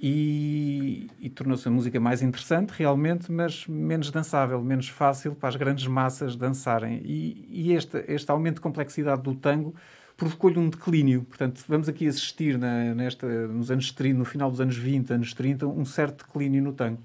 [0.01, 5.57] E, e tornou-se a música mais interessante, realmente, mas menos dançável, menos fácil para as
[5.57, 7.01] grandes massas dançarem.
[7.03, 9.75] E, e este, este aumento de complexidade do tango
[10.19, 11.23] provocou-lhe um declínio.
[11.23, 15.33] Portanto, vamos aqui assistir na, nesta, nos anos 30, no final dos anos 20, anos
[15.33, 17.01] 30, um certo declínio no tango.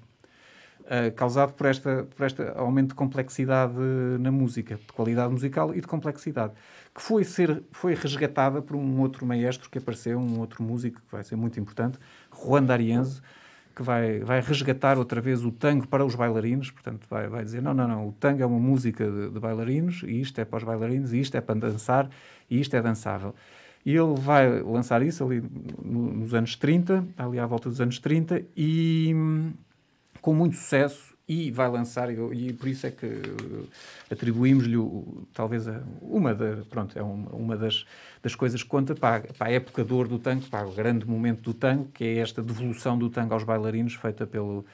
[0.81, 3.73] Uh, causado por, esta, por este aumento de complexidade
[4.19, 6.53] na música, de qualidade musical e de complexidade,
[6.93, 11.11] que foi, ser, foi resgatada por um outro maestro que apareceu, um outro músico que
[11.11, 11.97] vai ser muito importante,
[12.31, 13.23] Juan D'Arienzo,
[13.75, 17.61] que vai, vai resgatar outra vez o tango para os bailarinos, portanto vai, vai dizer,
[17.61, 20.57] não, não, não, o tango é uma música de, de bailarinos, e isto é para
[20.57, 22.09] os bailarinos, e isto é para dançar,
[22.49, 23.35] e isto é dançável.
[23.85, 25.43] E ele vai lançar isso ali
[25.83, 29.13] nos anos 30, ali à volta dos anos 30, e
[30.21, 33.07] com muito sucesso e vai lançar, e, por isso é que
[34.11, 34.77] atribuímos-lhe
[35.33, 35.65] talvez
[36.01, 37.85] uma, da, pronto, é uma, uma das,
[38.21, 41.07] das coisas que conta para, para a época de ouro do tango, para o grande
[41.07, 44.65] momento do tango, que é esta devolução do tango aos bailarinos feita pelo,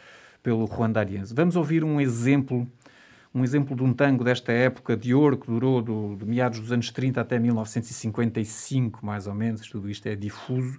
[0.43, 1.33] pelo Juan D'Arienzo.
[1.33, 2.67] Vamos ouvir um exemplo
[3.33, 6.71] um exemplo de um tango desta época de ouro que durou do, de meados dos
[6.71, 10.77] anos 30 até 1955, mais ou menos, tudo isto é difuso,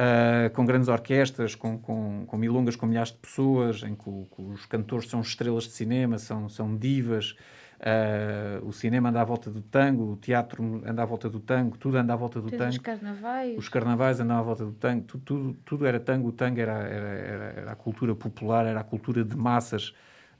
[0.00, 4.26] Uh, com grandes orquestras, com, com, com, milongas com milhares de pessoas, em que, o,
[4.34, 7.36] que, os cantores são estrelas de cinema, são, são divas.
[7.80, 11.76] Uh, o cinema anda à volta do tango, o teatro anda à volta do tango,
[11.76, 12.70] tudo anda à volta do Tens tango.
[12.70, 13.58] Os carnavais.
[13.58, 16.28] Os carnavais andam à volta do tango, tudo, tudo, tudo era tango.
[16.28, 19.90] O tango era, era, era, era, a cultura popular, era a cultura de massas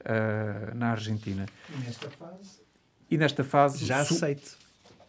[0.00, 1.44] uh, na Argentina.
[1.68, 2.62] E nesta fase?
[3.10, 3.84] E nesta fase...
[3.84, 4.56] Já aceite.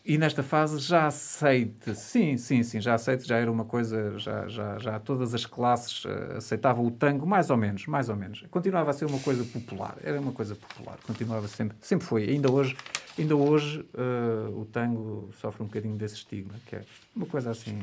[0.04, 4.48] E nesta fase já aceite, sim, sim, sim, já aceite, já era uma coisa, já,
[4.48, 8.44] já, já todas as classes uh, aceitavam o tango, mais ou menos, mais ou menos.
[8.50, 12.28] Continuava a ser uma coisa popular, era uma coisa popular, continuava sempre, sempre foi.
[12.28, 12.76] Ainda hoje,
[13.18, 16.82] ainda hoje uh, o tango sofre um bocadinho desse estigma, que é
[17.16, 17.80] uma coisa assim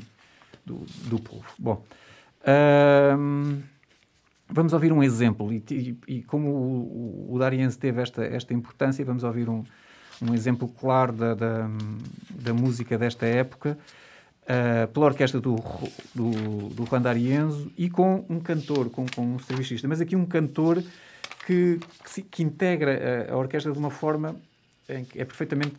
[0.67, 1.47] do, do povo.
[1.57, 1.85] Bom,
[2.43, 3.63] uh,
[4.49, 9.05] vamos ouvir um exemplo, e, e, e como o, o Dariense teve esta, esta importância,
[9.05, 9.63] vamos ouvir um
[10.23, 11.69] um exemplo claro da, da,
[12.31, 13.79] da música desta época,
[14.43, 15.57] uh, pela orquestra do,
[16.15, 16.31] do,
[16.71, 19.87] do Juan D'Arienzo e com um cantor, com, com um serviçista.
[19.87, 20.83] Mas aqui um cantor
[21.47, 21.79] que,
[22.13, 24.37] que, que integra a, a, orquestra de uma forma
[24.89, 25.75] é perfeitamente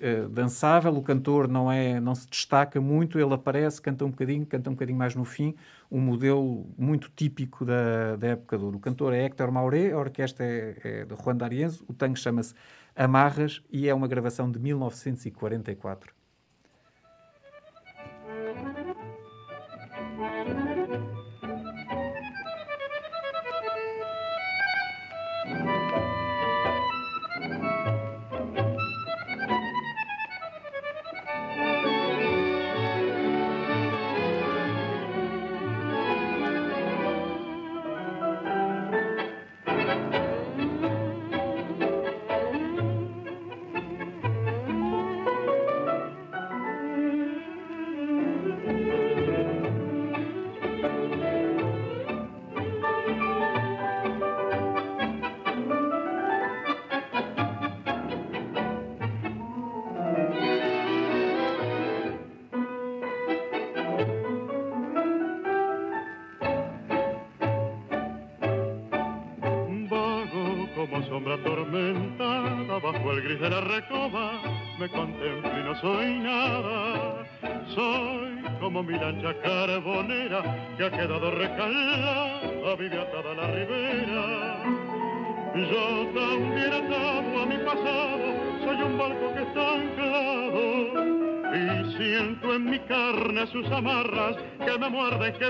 [0.00, 4.46] uh, dançável, o cantor não, é, não se destaca muito, ele aparece, canta um bocadinho,
[4.46, 5.54] canta um bocadinho mais no fim,
[5.90, 10.44] um modelo muito típico da, da época do O cantor é Héctor Mauré, a orquestra
[10.44, 12.54] é, é de Juan D'Arienzo, o tango chama-se
[12.94, 16.25] Amarras e é uma gravação de 1944.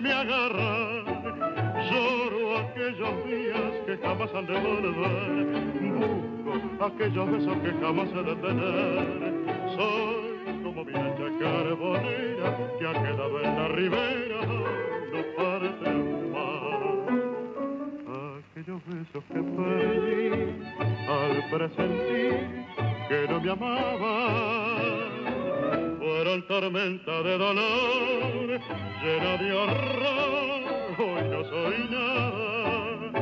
[0.01, 1.05] Me agarran.
[1.91, 5.47] Lloro aquellos días que jamás han de volver,
[6.45, 9.07] busco aquellos besos que jamás he de tener.
[9.77, 14.41] Soy como mi ancha carbonera que ha quedado en la ribera,
[15.13, 15.91] no parte
[16.33, 17.07] más.
[18.51, 20.31] Aquellos besos que perdí
[21.09, 22.35] al presentir
[23.09, 25.16] que no me amaban
[26.17, 28.61] fueron tormenta de dolor,
[29.03, 33.21] llena de horror, hoy no soy nada,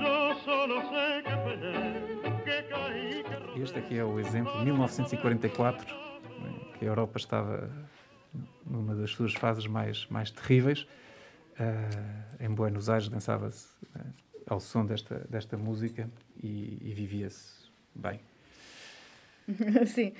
[0.00, 3.62] yo solo sé que peleé, que caí, que rodei.
[3.62, 5.94] Este aqui é o exemplo, 1944,
[6.78, 7.70] que a Europa estava
[8.64, 10.86] numa das suas fases mais, mais terríveis.
[11.60, 14.00] Uh, em Buenos Aires dançava-se uh,
[14.46, 16.08] ao som desta, desta música
[16.42, 18.20] e, e vivia-se bem.
[19.84, 20.14] Sim.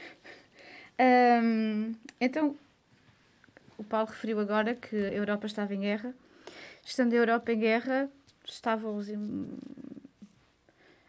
[1.03, 2.55] Um, então,
[3.77, 6.15] o Paulo referiu agora que a Europa estava em guerra.
[6.85, 8.09] Estando a Europa em guerra,
[8.45, 9.09] estavam os,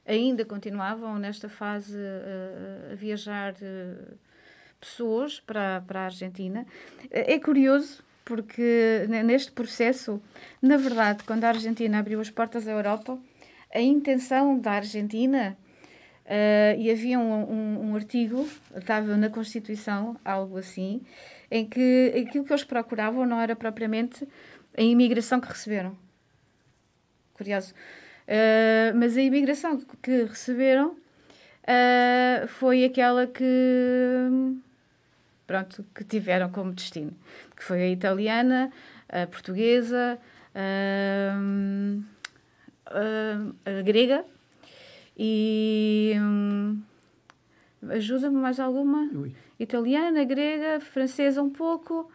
[0.05, 4.17] ainda continuavam nesta fase uh, a viajar uh,
[4.79, 6.65] pessoas para, para a Argentina.
[7.11, 10.21] É curioso porque neste processo,
[10.61, 13.19] na verdade, quando a Argentina abriu as portas à Europa,
[13.73, 15.57] a intenção da Argentina
[16.26, 21.01] Uh, e havia um, um, um, artigo, estava na Constituição, algo assim,
[21.51, 24.26] em que aquilo que eles procuravam não era propriamente
[24.78, 25.97] a imigração que receberam.
[27.34, 27.74] Curioso.
[28.24, 33.43] Uh, mas a imigração que receberam uh, foi aquela que
[35.45, 37.11] pronto que tiveram como destino
[37.53, 38.71] que foi a italiana
[39.09, 40.17] a portuguesa
[42.86, 44.24] a grega
[45.18, 46.82] e hum,
[47.89, 49.09] ajuda-me mais alguma?
[49.14, 49.34] Ui.
[49.59, 52.11] Italiana, grega, francesa um pouco.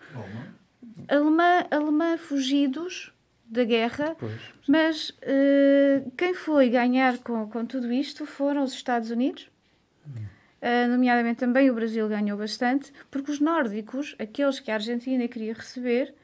[1.08, 3.12] Alemã, alemã fugidos
[3.46, 9.10] da guerra, pois, mas uh, quem foi ganhar com, com tudo isto foram os Estados
[9.10, 9.48] Unidos,
[10.04, 15.54] uh, nomeadamente também o Brasil ganhou bastante, porque os nórdicos, aqueles que a Argentina queria
[15.54, 16.14] receber,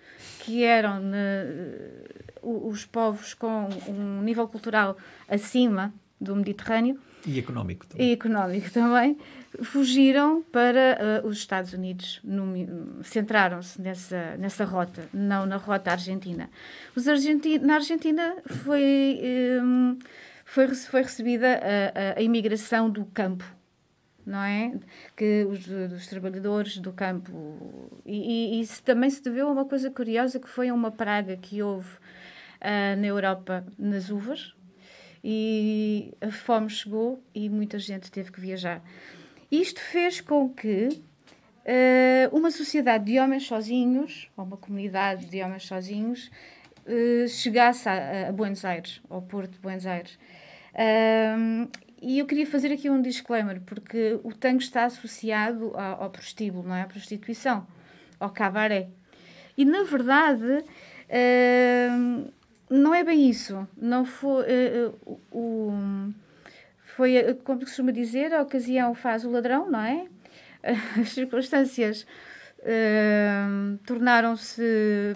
[0.40, 5.94] que eram uh, os povos com um nível cultural acima
[6.24, 6.98] do Mediterrâneo.
[7.26, 8.08] E económico também.
[8.08, 9.16] E económico também.
[9.62, 12.20] Fugiram para uh, os Estados Unidos,
[13.02, 16.50] centraram-se nessa, nessa rota, não na rota argentina.
[16.94, 19.20] Os argenti na Argentina foi,
[19.62, 19.98] um,
[20.44, 23.44] foi, foi recebida a, a, a, imigração do campo,
[24.26, 24.74] não é?
[25.16, 27.90] Que os dos trabalhadores do campo.
[28.04, 31.62] E, e, isso também se deveu a uma coisa curiosa que foi uma praga que
[31.62, 31.96] houve
[32.64, 34.53] uh, na Europa nas uvas,
[35.26, 38.82] e a fome chegou e muita gente teve que viajar.
[39.50, 40.88] Isto fez com que
[41.64, 46.30] uh, uma sociedade de homens sozinhos, ou uma comunidade de homens sozinhos,
[46.86, 50.18] uh, chegasse a, a, Buenos Aires, ao Porto de Buenos Aires.
[50.74, 51.70] Uh,
[52.02, 56.68] e eu queria fazer aqui um disclaimer, porque o tango está associado ao, ao prostíbulo,
[56.68, 56.82] não é?
[56.82, 57.66] À prostituição,
[58.20, 58.88] ao cabaré.
[59.56, 60.64] E, na verdade,
[62.68, 63.66] não é bem isso.
[63.76, 64.44] Não foi.
[64.44, 66.14] Uh, uh,
[66.96, 70.06] foi, uh, como costuma dizer, a ocasião faz o ladrão, não é?
[71.00, 72.06] As circunstâncias
[73.84, 75.14] tornaram-se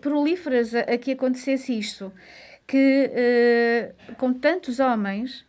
[0.00, 2.10] prolíferas a, a, que acontecesse isto.
[2.66, 5.44] Que com tantos homens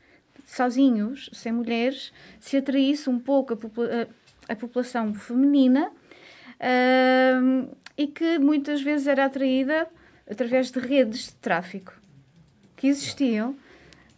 [0.46, 4.10] sozinhos, sem mulheres, se atraísse um pouco a, popula
[4.50, 5.92] a, a população feminina
[7.98, 9.88] e que muitas vezes era atraída
[10.30, 11.94] através de redes de tráfico
[12.76, 13.56] que existiam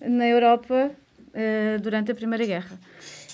[0.02, 2.78] na Europa uh, durante a Primeira Guerra.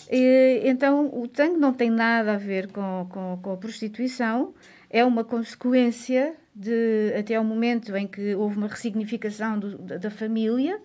[0.10, 4.54] E, então, o tango não tem nada a ver com, com, com a prostituição,
[4.90, 10.80] é uma consequência de até o momento em que houve uma ressignificação do, da, família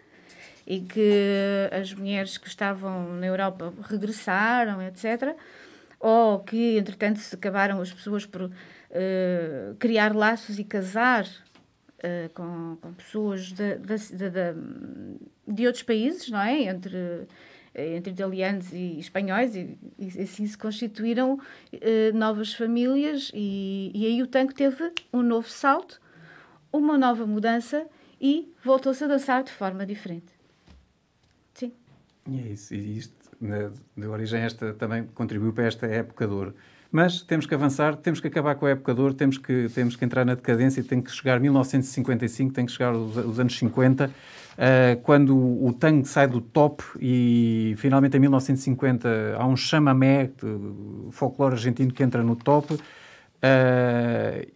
[0.67, 5.37] e que as mulheres que estavam na Europa regressaram, etc.
[6.01, 8.51] Ou que, entretanto, se acabaram as pessoas por
[8.91, 16.29] uh, criar laços e casar uh, com, com, pessoas de, de, de, de, outros países,
[16.31, 16.63] não é?
[16.65, 17.27] Entre,
[17.75, 21.39] entre italianos e espanhóis, e, e assim se constituíram
[22.15, 26.01] novas famílias, e, e aí o tango teve um novo salto,
[26.73, 27.87] uma nova mudança
[28.21, 30.41] e voltou-se a dançar de forma diferente.
[32.29, 36.33] E é isso, e isto, na, de origem, esta também contribuiu para esta época de
[36.33, 36.55] ouro.
[36.93, 40.05] Mas temos que avançar, temos que acabar com a época de temos que, temos que
[40.05, 45.01] entrar na decadência, tem que chegar 1955, tem que chegar os, os anos 50, uh,
[45.03, 50.31] quando o, tango sai do top e finalmente em 1950 há um chamamé,
[51.13, 52.75] folclore argentino que entra no top.
[52.75, 52.81] Uh,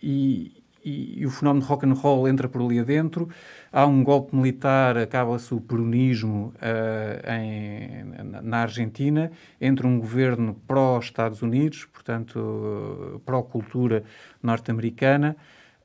[0.02, 3.28] e, e, e, o fenómeno rock and roll entra por ali adentro.
[3.72, 11.42] Há um golpe militar, acaba-se o peronismo uh, em, na Argentina, entre um governo pró-Estados
[11.42, 14.04] Unidos, portanto, pró-cultura
[14.42, 15.36] norte-americana,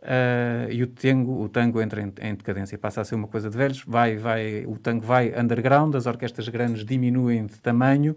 [0.02, 3.50] uh, e o tango, o tango entra em, em, decadência, passa a ser uma coisa
[3.50, 8.16] de velhos, vai, vai, o tango vai underground, as orquestras grandes diminuem de tamanho,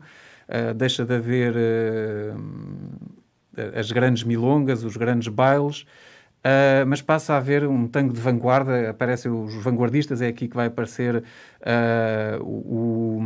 [0.49, 1.55] uh, deixa de haver
[3.79, 5.87] as grandes milongas, os grandes bailes,
[6.43, 10.57] Uh, mas passa a haver um tango de vanguarda, aparecem os vanguardistas, é aqui que
[10.57, 13.23] vai aparecer uh, o,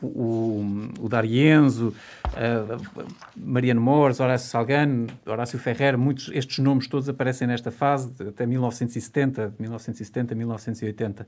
[0.00, 1.92] o, o D'Arienzo,
[2.28, 3.06] uh,
[3.36, 9.54] Mariano Mores, Horácio Salgano, Horácio Ferrer, muitos, estes nomes todos aparecem nesta fase, até 1970,
[9.58, 11.26] 1970, 1980.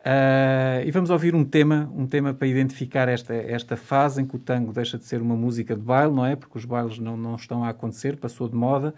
[0.00, 4.34] Uh, e vamos ouvir um tema, um tema para identificar esta, esta fase em que
[4.34, 6.34] o tango deixa de ser uma música de baile, não é?
[6.34, 8.92] Porque os bailes não, não estão a acontecer, passou de moda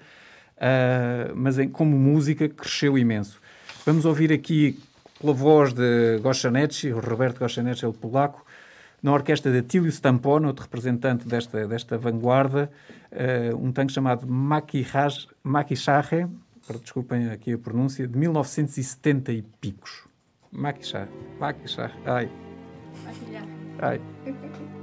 [0.57, 3.40] uh, mas em, como música cresceu imenso.
[3.84, 4.78] Vamos ouvir aqui
[5.20, 8.44] pela voz de Goshanecki, o Roberto Goshanecki, ele polaco,
[9.02, 12.70] na orquestra de Atílio Stampone, outro representante desta, desta vanguarda,
[13.12, 16.26] uh, um tango chamado Makishahe,
[16.80, 20.05] desculpem aqui a pronúncia, de 1970 e picos.
[20.50, 22.30] Makishahe, Makishahe, ai.
[23.80, 24.00] Ai.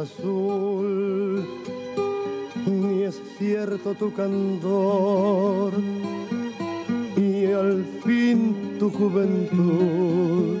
[0.00, 1.44] azul,
[2.66, 5.72] ni es cierto tu candor,
[7.16, 10.58] y al fin tu juventud.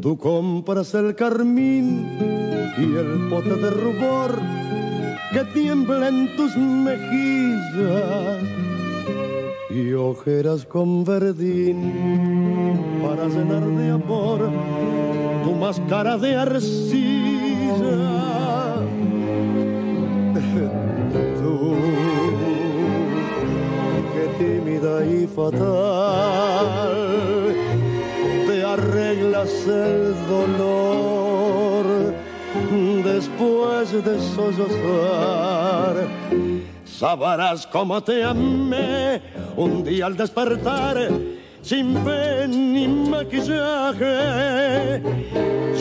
[0.00, 2.06] Tú compras el carmín
[2.78, 4.38] y el pote de rubor
[5.32, 8.40] que tiembla en tus mejillas
[9.68, 11.92] y ojeras con verdín
[13.02, 14.50] para llenar de amor
[15.44, 17.19] tu máscara de arcilla.
[21.40, 21.74] Tú,
[24.12, 26.92] que tímida y fatal,
[28.46, 32.14] te arreglas el dolor
[33.04, 35.96] después de sollozar
[37.00, 39.22] sabrás cómo te amé
[39.56, 40.98] un día al despertar
[41.62, 44.16] sin fe ni maquillaje,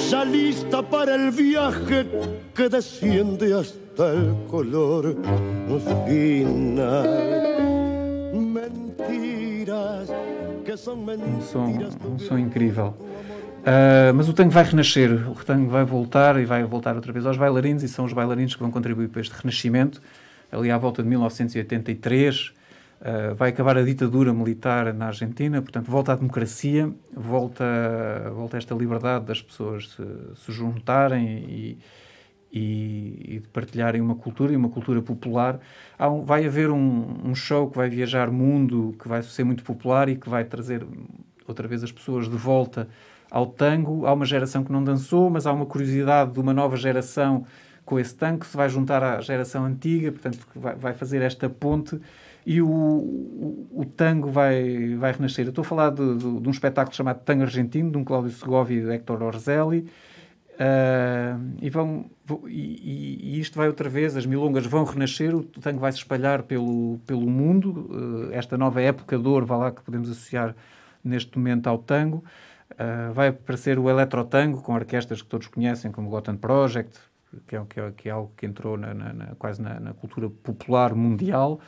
[0.10, 2.06] ya lista para el viaje
[2.56, 5.16] que desciende hasta el color
[6.08, 7.10] final.
[8.34, 10.10] Mentiras
[10.66, 11.26] que son mentiras.
[11.26, 12.96] Um som, um som incrível.
[13.60, 17.26] Uh, mas o tango vai renascer, o tango vai voltar e vai voltar outra vez
[17.26, 20.02] aos bailarinos, e são os bailarinos que vão contribuir para este renascimento
[20.52, 22.54] ali à volta de 1983.
[23.00, 27.64] Uh, vai acabar a ditadura militar na Argentina, portanto, volta à democracia, volta,
[28.36, 30.04] volta esta liberdade das pessoas se,
[30.36, 31.78] se juntarem e,
[32.52, 35.62] e, e, de partilharem uma cultura e uma cultura popular.
[35.98, 40.10] Um, vai haver um, um, show que vai viajar mundo, que vai ser muito popular
[40.10, 40.86] e que vai trazer
[41.48, 42.90] outra vez as pessoas de volta
[43.32, 44.06] ao tango.
[44.06, 47.46] Há uma geração que não dançou, mas há uma curiosidade de uma nova geração
[47.86, 52.00] com esse tanque, se vai juntar à geração antiga, portanto, vai, vai fazer esta ponte
[52.46, 55.46] e o, o, o, tango vai, vai renascer.
[55.46, 58.32] Eu estou a falar de, de, de, um espetáculo chamado Tango Argentino, de um Cláudio
[58.32, 59.90] Segovia e de Héctor Orzelli,
[60.56, 62.10] uh, e, vão,
[62.48, 66.44] e, e, isto vai outra vez, as milongas vão renascer, o tango vai se espalhar
[66.44, 70.56] pelo, pelo mundo, uh, esta nova época de ouro, lá que podemos associar
[71.04, 72.24] neste momento ao tango.
[72.72, 77.00] Uh, vai aparecer o eletrotango, com orquestras que todos conhecem, como o Gotham Project,
[77.48, 80.30] que é, que é, que é algo que entrou na, na, na, quase na, cultura
[80.30, 81.60] popular mundial.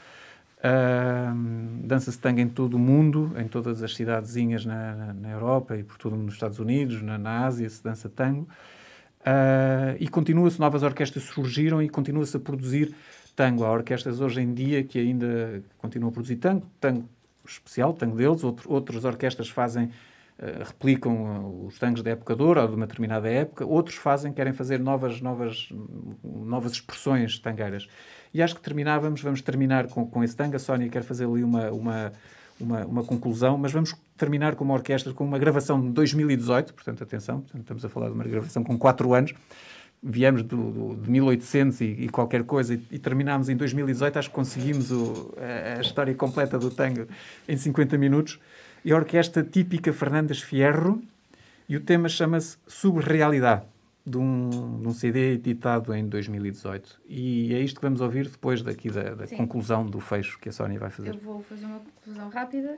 [0.64, 5.84] Uh, Dança-se tango em todo o mundo, em todas as cidadezinhas na, na, Europa e
[5.84, 8.47] por todo nos Estados Unidos, na, na Ásia se dança tango.
[9.22, 12.93] Uh, e continua-se, novas orquestras surgiram e continua-se a produzir
[13.36, 13.64] tango.
[13.66, 17.09] Há orquestras hoje em dia que ainda continuam a produzir tango, tango
[17.45, 19.89] especial, tango deles, outro, outras orquestras fazem
[20.41, 23.95] eh, replicam eh, os tangos da época de ouro ou de uma determinada época, outros
[23.97, 25.70] fazem, querem fazer novas, novas,
[26.24, 27.88] novas expressões tangueiras.
[28.34, 30.55] E acho que terminávamos, vamos terminar com, com esse tango.
[30.55, 32.11] A Sónia quer fazer ali uma, uma,
[32.59, 37.03] uma, uma, conclusão, mas vamos terminar com uma orquestra, com uma gravação de 2018, portanto,
[37.03, 39.34] atenção, portanto, estamos a falar de uma gravação com 4 anos,
[40.01, 44.29] viemos do, do, de 1800 e, e qualquer coisa e, e, terminámos em 2018, acho
[44.29, 47.07] que conseguimos o, a, a, história completa do tango
[47.47, 48.39] em 50 minutos.
[48.84, 51.03] E a orquestra típica Fernandes Fierro,
[51.69, 53.61] e o tema chama-se Subrealidade,
[54.05, 57.01] de um, de um CD editado em 2018.
[57.07, 60.51] E é isto que vamos ouvir depois daqui da, da conclusão do fecho que a
[60.51, 61.09] Sónia vai fazer.
[61.09, 62.77] Eu vou fazer uma conclusão rápida.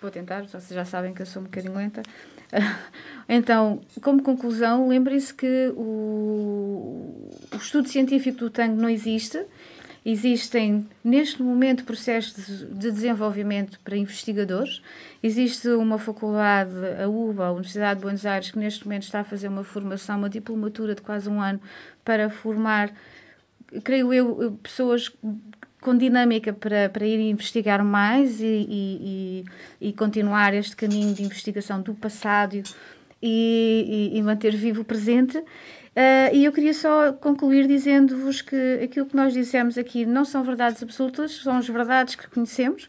[0.00, 2.02] Vou tentar, vocês já sabem que eu sou um bocadinho lenta.
[3.26, 9.42] Então, como conclusão, lembrem-se que o, o estudo científico do tango não existe.
[10.04, 14.82] Existem, neste momento, processos de desenvolvimento para investigadores.
[15.22, 19.24] Existe uma faculdade, a UBA, a Universidade de Buenos Aires, que neste momento está a
[19.24, 21.58] fazer uma formação, uma diplomatura de quase um ano,
[22.04, 22.92] para formar,
[23.82, 25.10] creio eu, pessoas
[25.80, 29.44] com dinâmica para, para ir investigar mais e, e,
[29.80, 32.62] e, continuar este caminho de investigação do passado
[33.22, 35.42] e, e manter vivo o presente.
[35.94, 40.42] Uh, e eu queria só concluir dizendo-vos que aquilo que nós dissemos aqui não são
[40.42, 42.88] verdades absolutas, são as verdades que conhecemos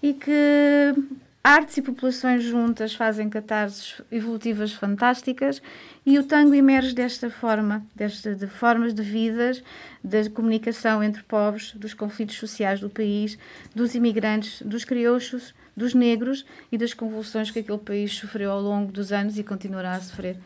[0.00, 0.94] e que
[1.42, 5.60] artes e populações juntas fazem catarses evolutivas fantásticas
[6.06, 9.60] e o tango emerge desta forma, desta, de formas de vidas,
[10.04, 13.36] da comunicação entre povos, dos conflitos sociais do país,
[13.74, 18.92] dos imigrantes, dos criouxos, dos negros e das convulsões que aquele país sofreu ao longo
[18.92, 20.36] dos anos e continuará a sofrer,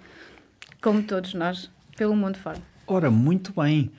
[0.81, 2.59] como todos nós pelo mundo fora.
[2.87, 3.91] Ora, muito bem.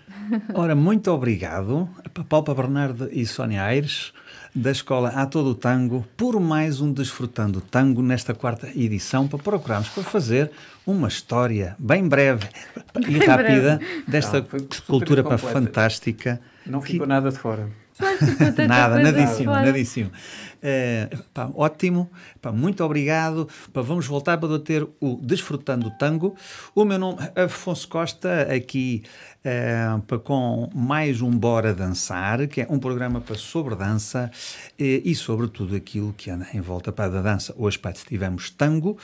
[0.54, 4.14] Ora, muito obrigado a Paulo Bernardo e Sónia Aires,
[4.54, 9.90] da Escola A Todo Tango, por mais um Desfrutando Tango nesta quarta edição, para procurarmos
[9.90, 10.52] para fazer
[10.86, 12.48] uma história bem breve
[13.08, 14.04] e bem rápida breve.
[14.08, 16.40] desta Não, cultura para fantástica.
[16.66, 17.08] Não ficou que...
[17.08, 17.83] nada de fora.
[18.68, 20.12] Nada, nadíssimo, nadíssimo.
[20.64, 22.10] Uh, pá, ótimo,
[22.42, 23.48] pá, muito obrigado.
[23.72, 26.36] Pá, vamos voltar para ter o Desfrutando Tango.
[26.74, 29.04] O meu nome é Afonso Costa, aqui
[29.46, 35.14] uh, com mais um Bora Dançar, que é um programa para sobre dança uh, e
[35.14, 37.54] sobre tudo aquilo que anda em volta para da dança.
[37.58, 38.98] Hoje pá, tivemos tango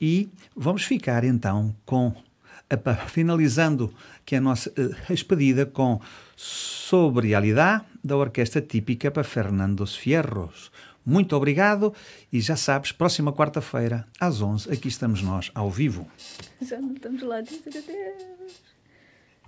[0.00, 2.14] e vamos ficar então com,
[3.08, 3.92] finalizando
[4.24, 4.72] que é a nossa
[5.08, 6.00] despedida com
[6.36, 10.70] Sobrialidade da Orquestra Típica para Fernandos Fierros.
[11.04, 11.92] Muito obrigado
[12.32, 16.06] e já sabes, próxima quarta-feira, às 11, aqui estamos nós, ao vivo.
[16.60, 18.62] Já não estamos lá, dizer adeus.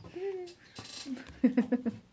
[0.05, 1.95] adeus.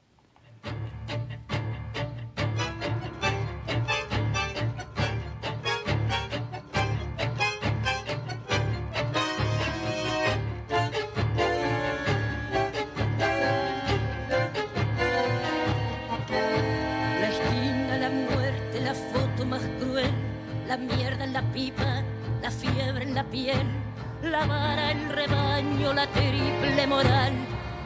[23.34, 27.34] la vara, el rebaño, la triple moral,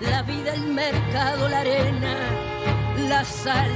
[0.02, 2.16] la vida, el mercado, la arena,
[3.08, 3.70] la sal.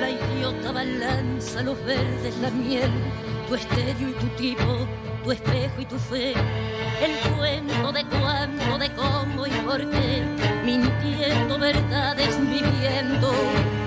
[0.00, 2.90] La idiota balanza los verdes, la miel,
[3.48, 4.86] tu estéreo y tu tipo,
[5.22, 6.32] tu espejo y tu fe
[7.02, 10.22] el cuento de cuándo, de cómo y por qué,
[10.64, 13.32] mintiendo verdades, viviendo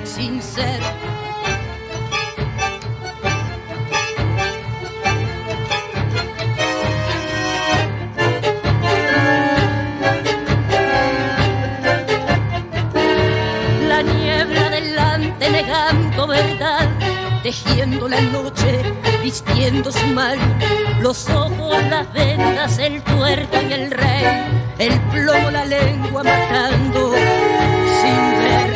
[0.04, 0.82] sin ser.
[19.64, 20.38] Vistiendo su mal.
[21.00, 24.26] Los ojos, las vendas, el tuerto y el rey,
[24.78, 27.14] el plomo, la lengua matando
[28.02, 28.74] sin ver.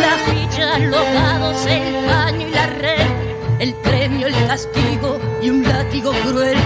[0.00, 3.06] La ficha, los dados, el paño y la red,
[3.58, 6.58] el premio, el castigo y un látigo cruel,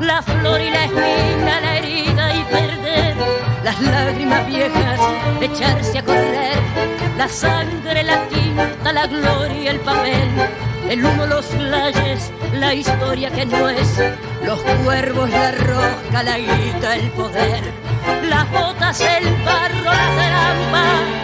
[0.00, 3.16] la flor y la espina, la herida y perder,
[3.62, 5.00] las lágrimas viejas,
[5.42, 6.03] echarse a
[7.24, 10.28] la sangre, la tinta, la gloria, el papel,
[10.90, 13.88] el humo, los flashes, la historia que no es,
[14.44, 17.62] los cuervos, la rosca, la guita, el poder,
[18.28, 21.23] las botas, el barro, la trampa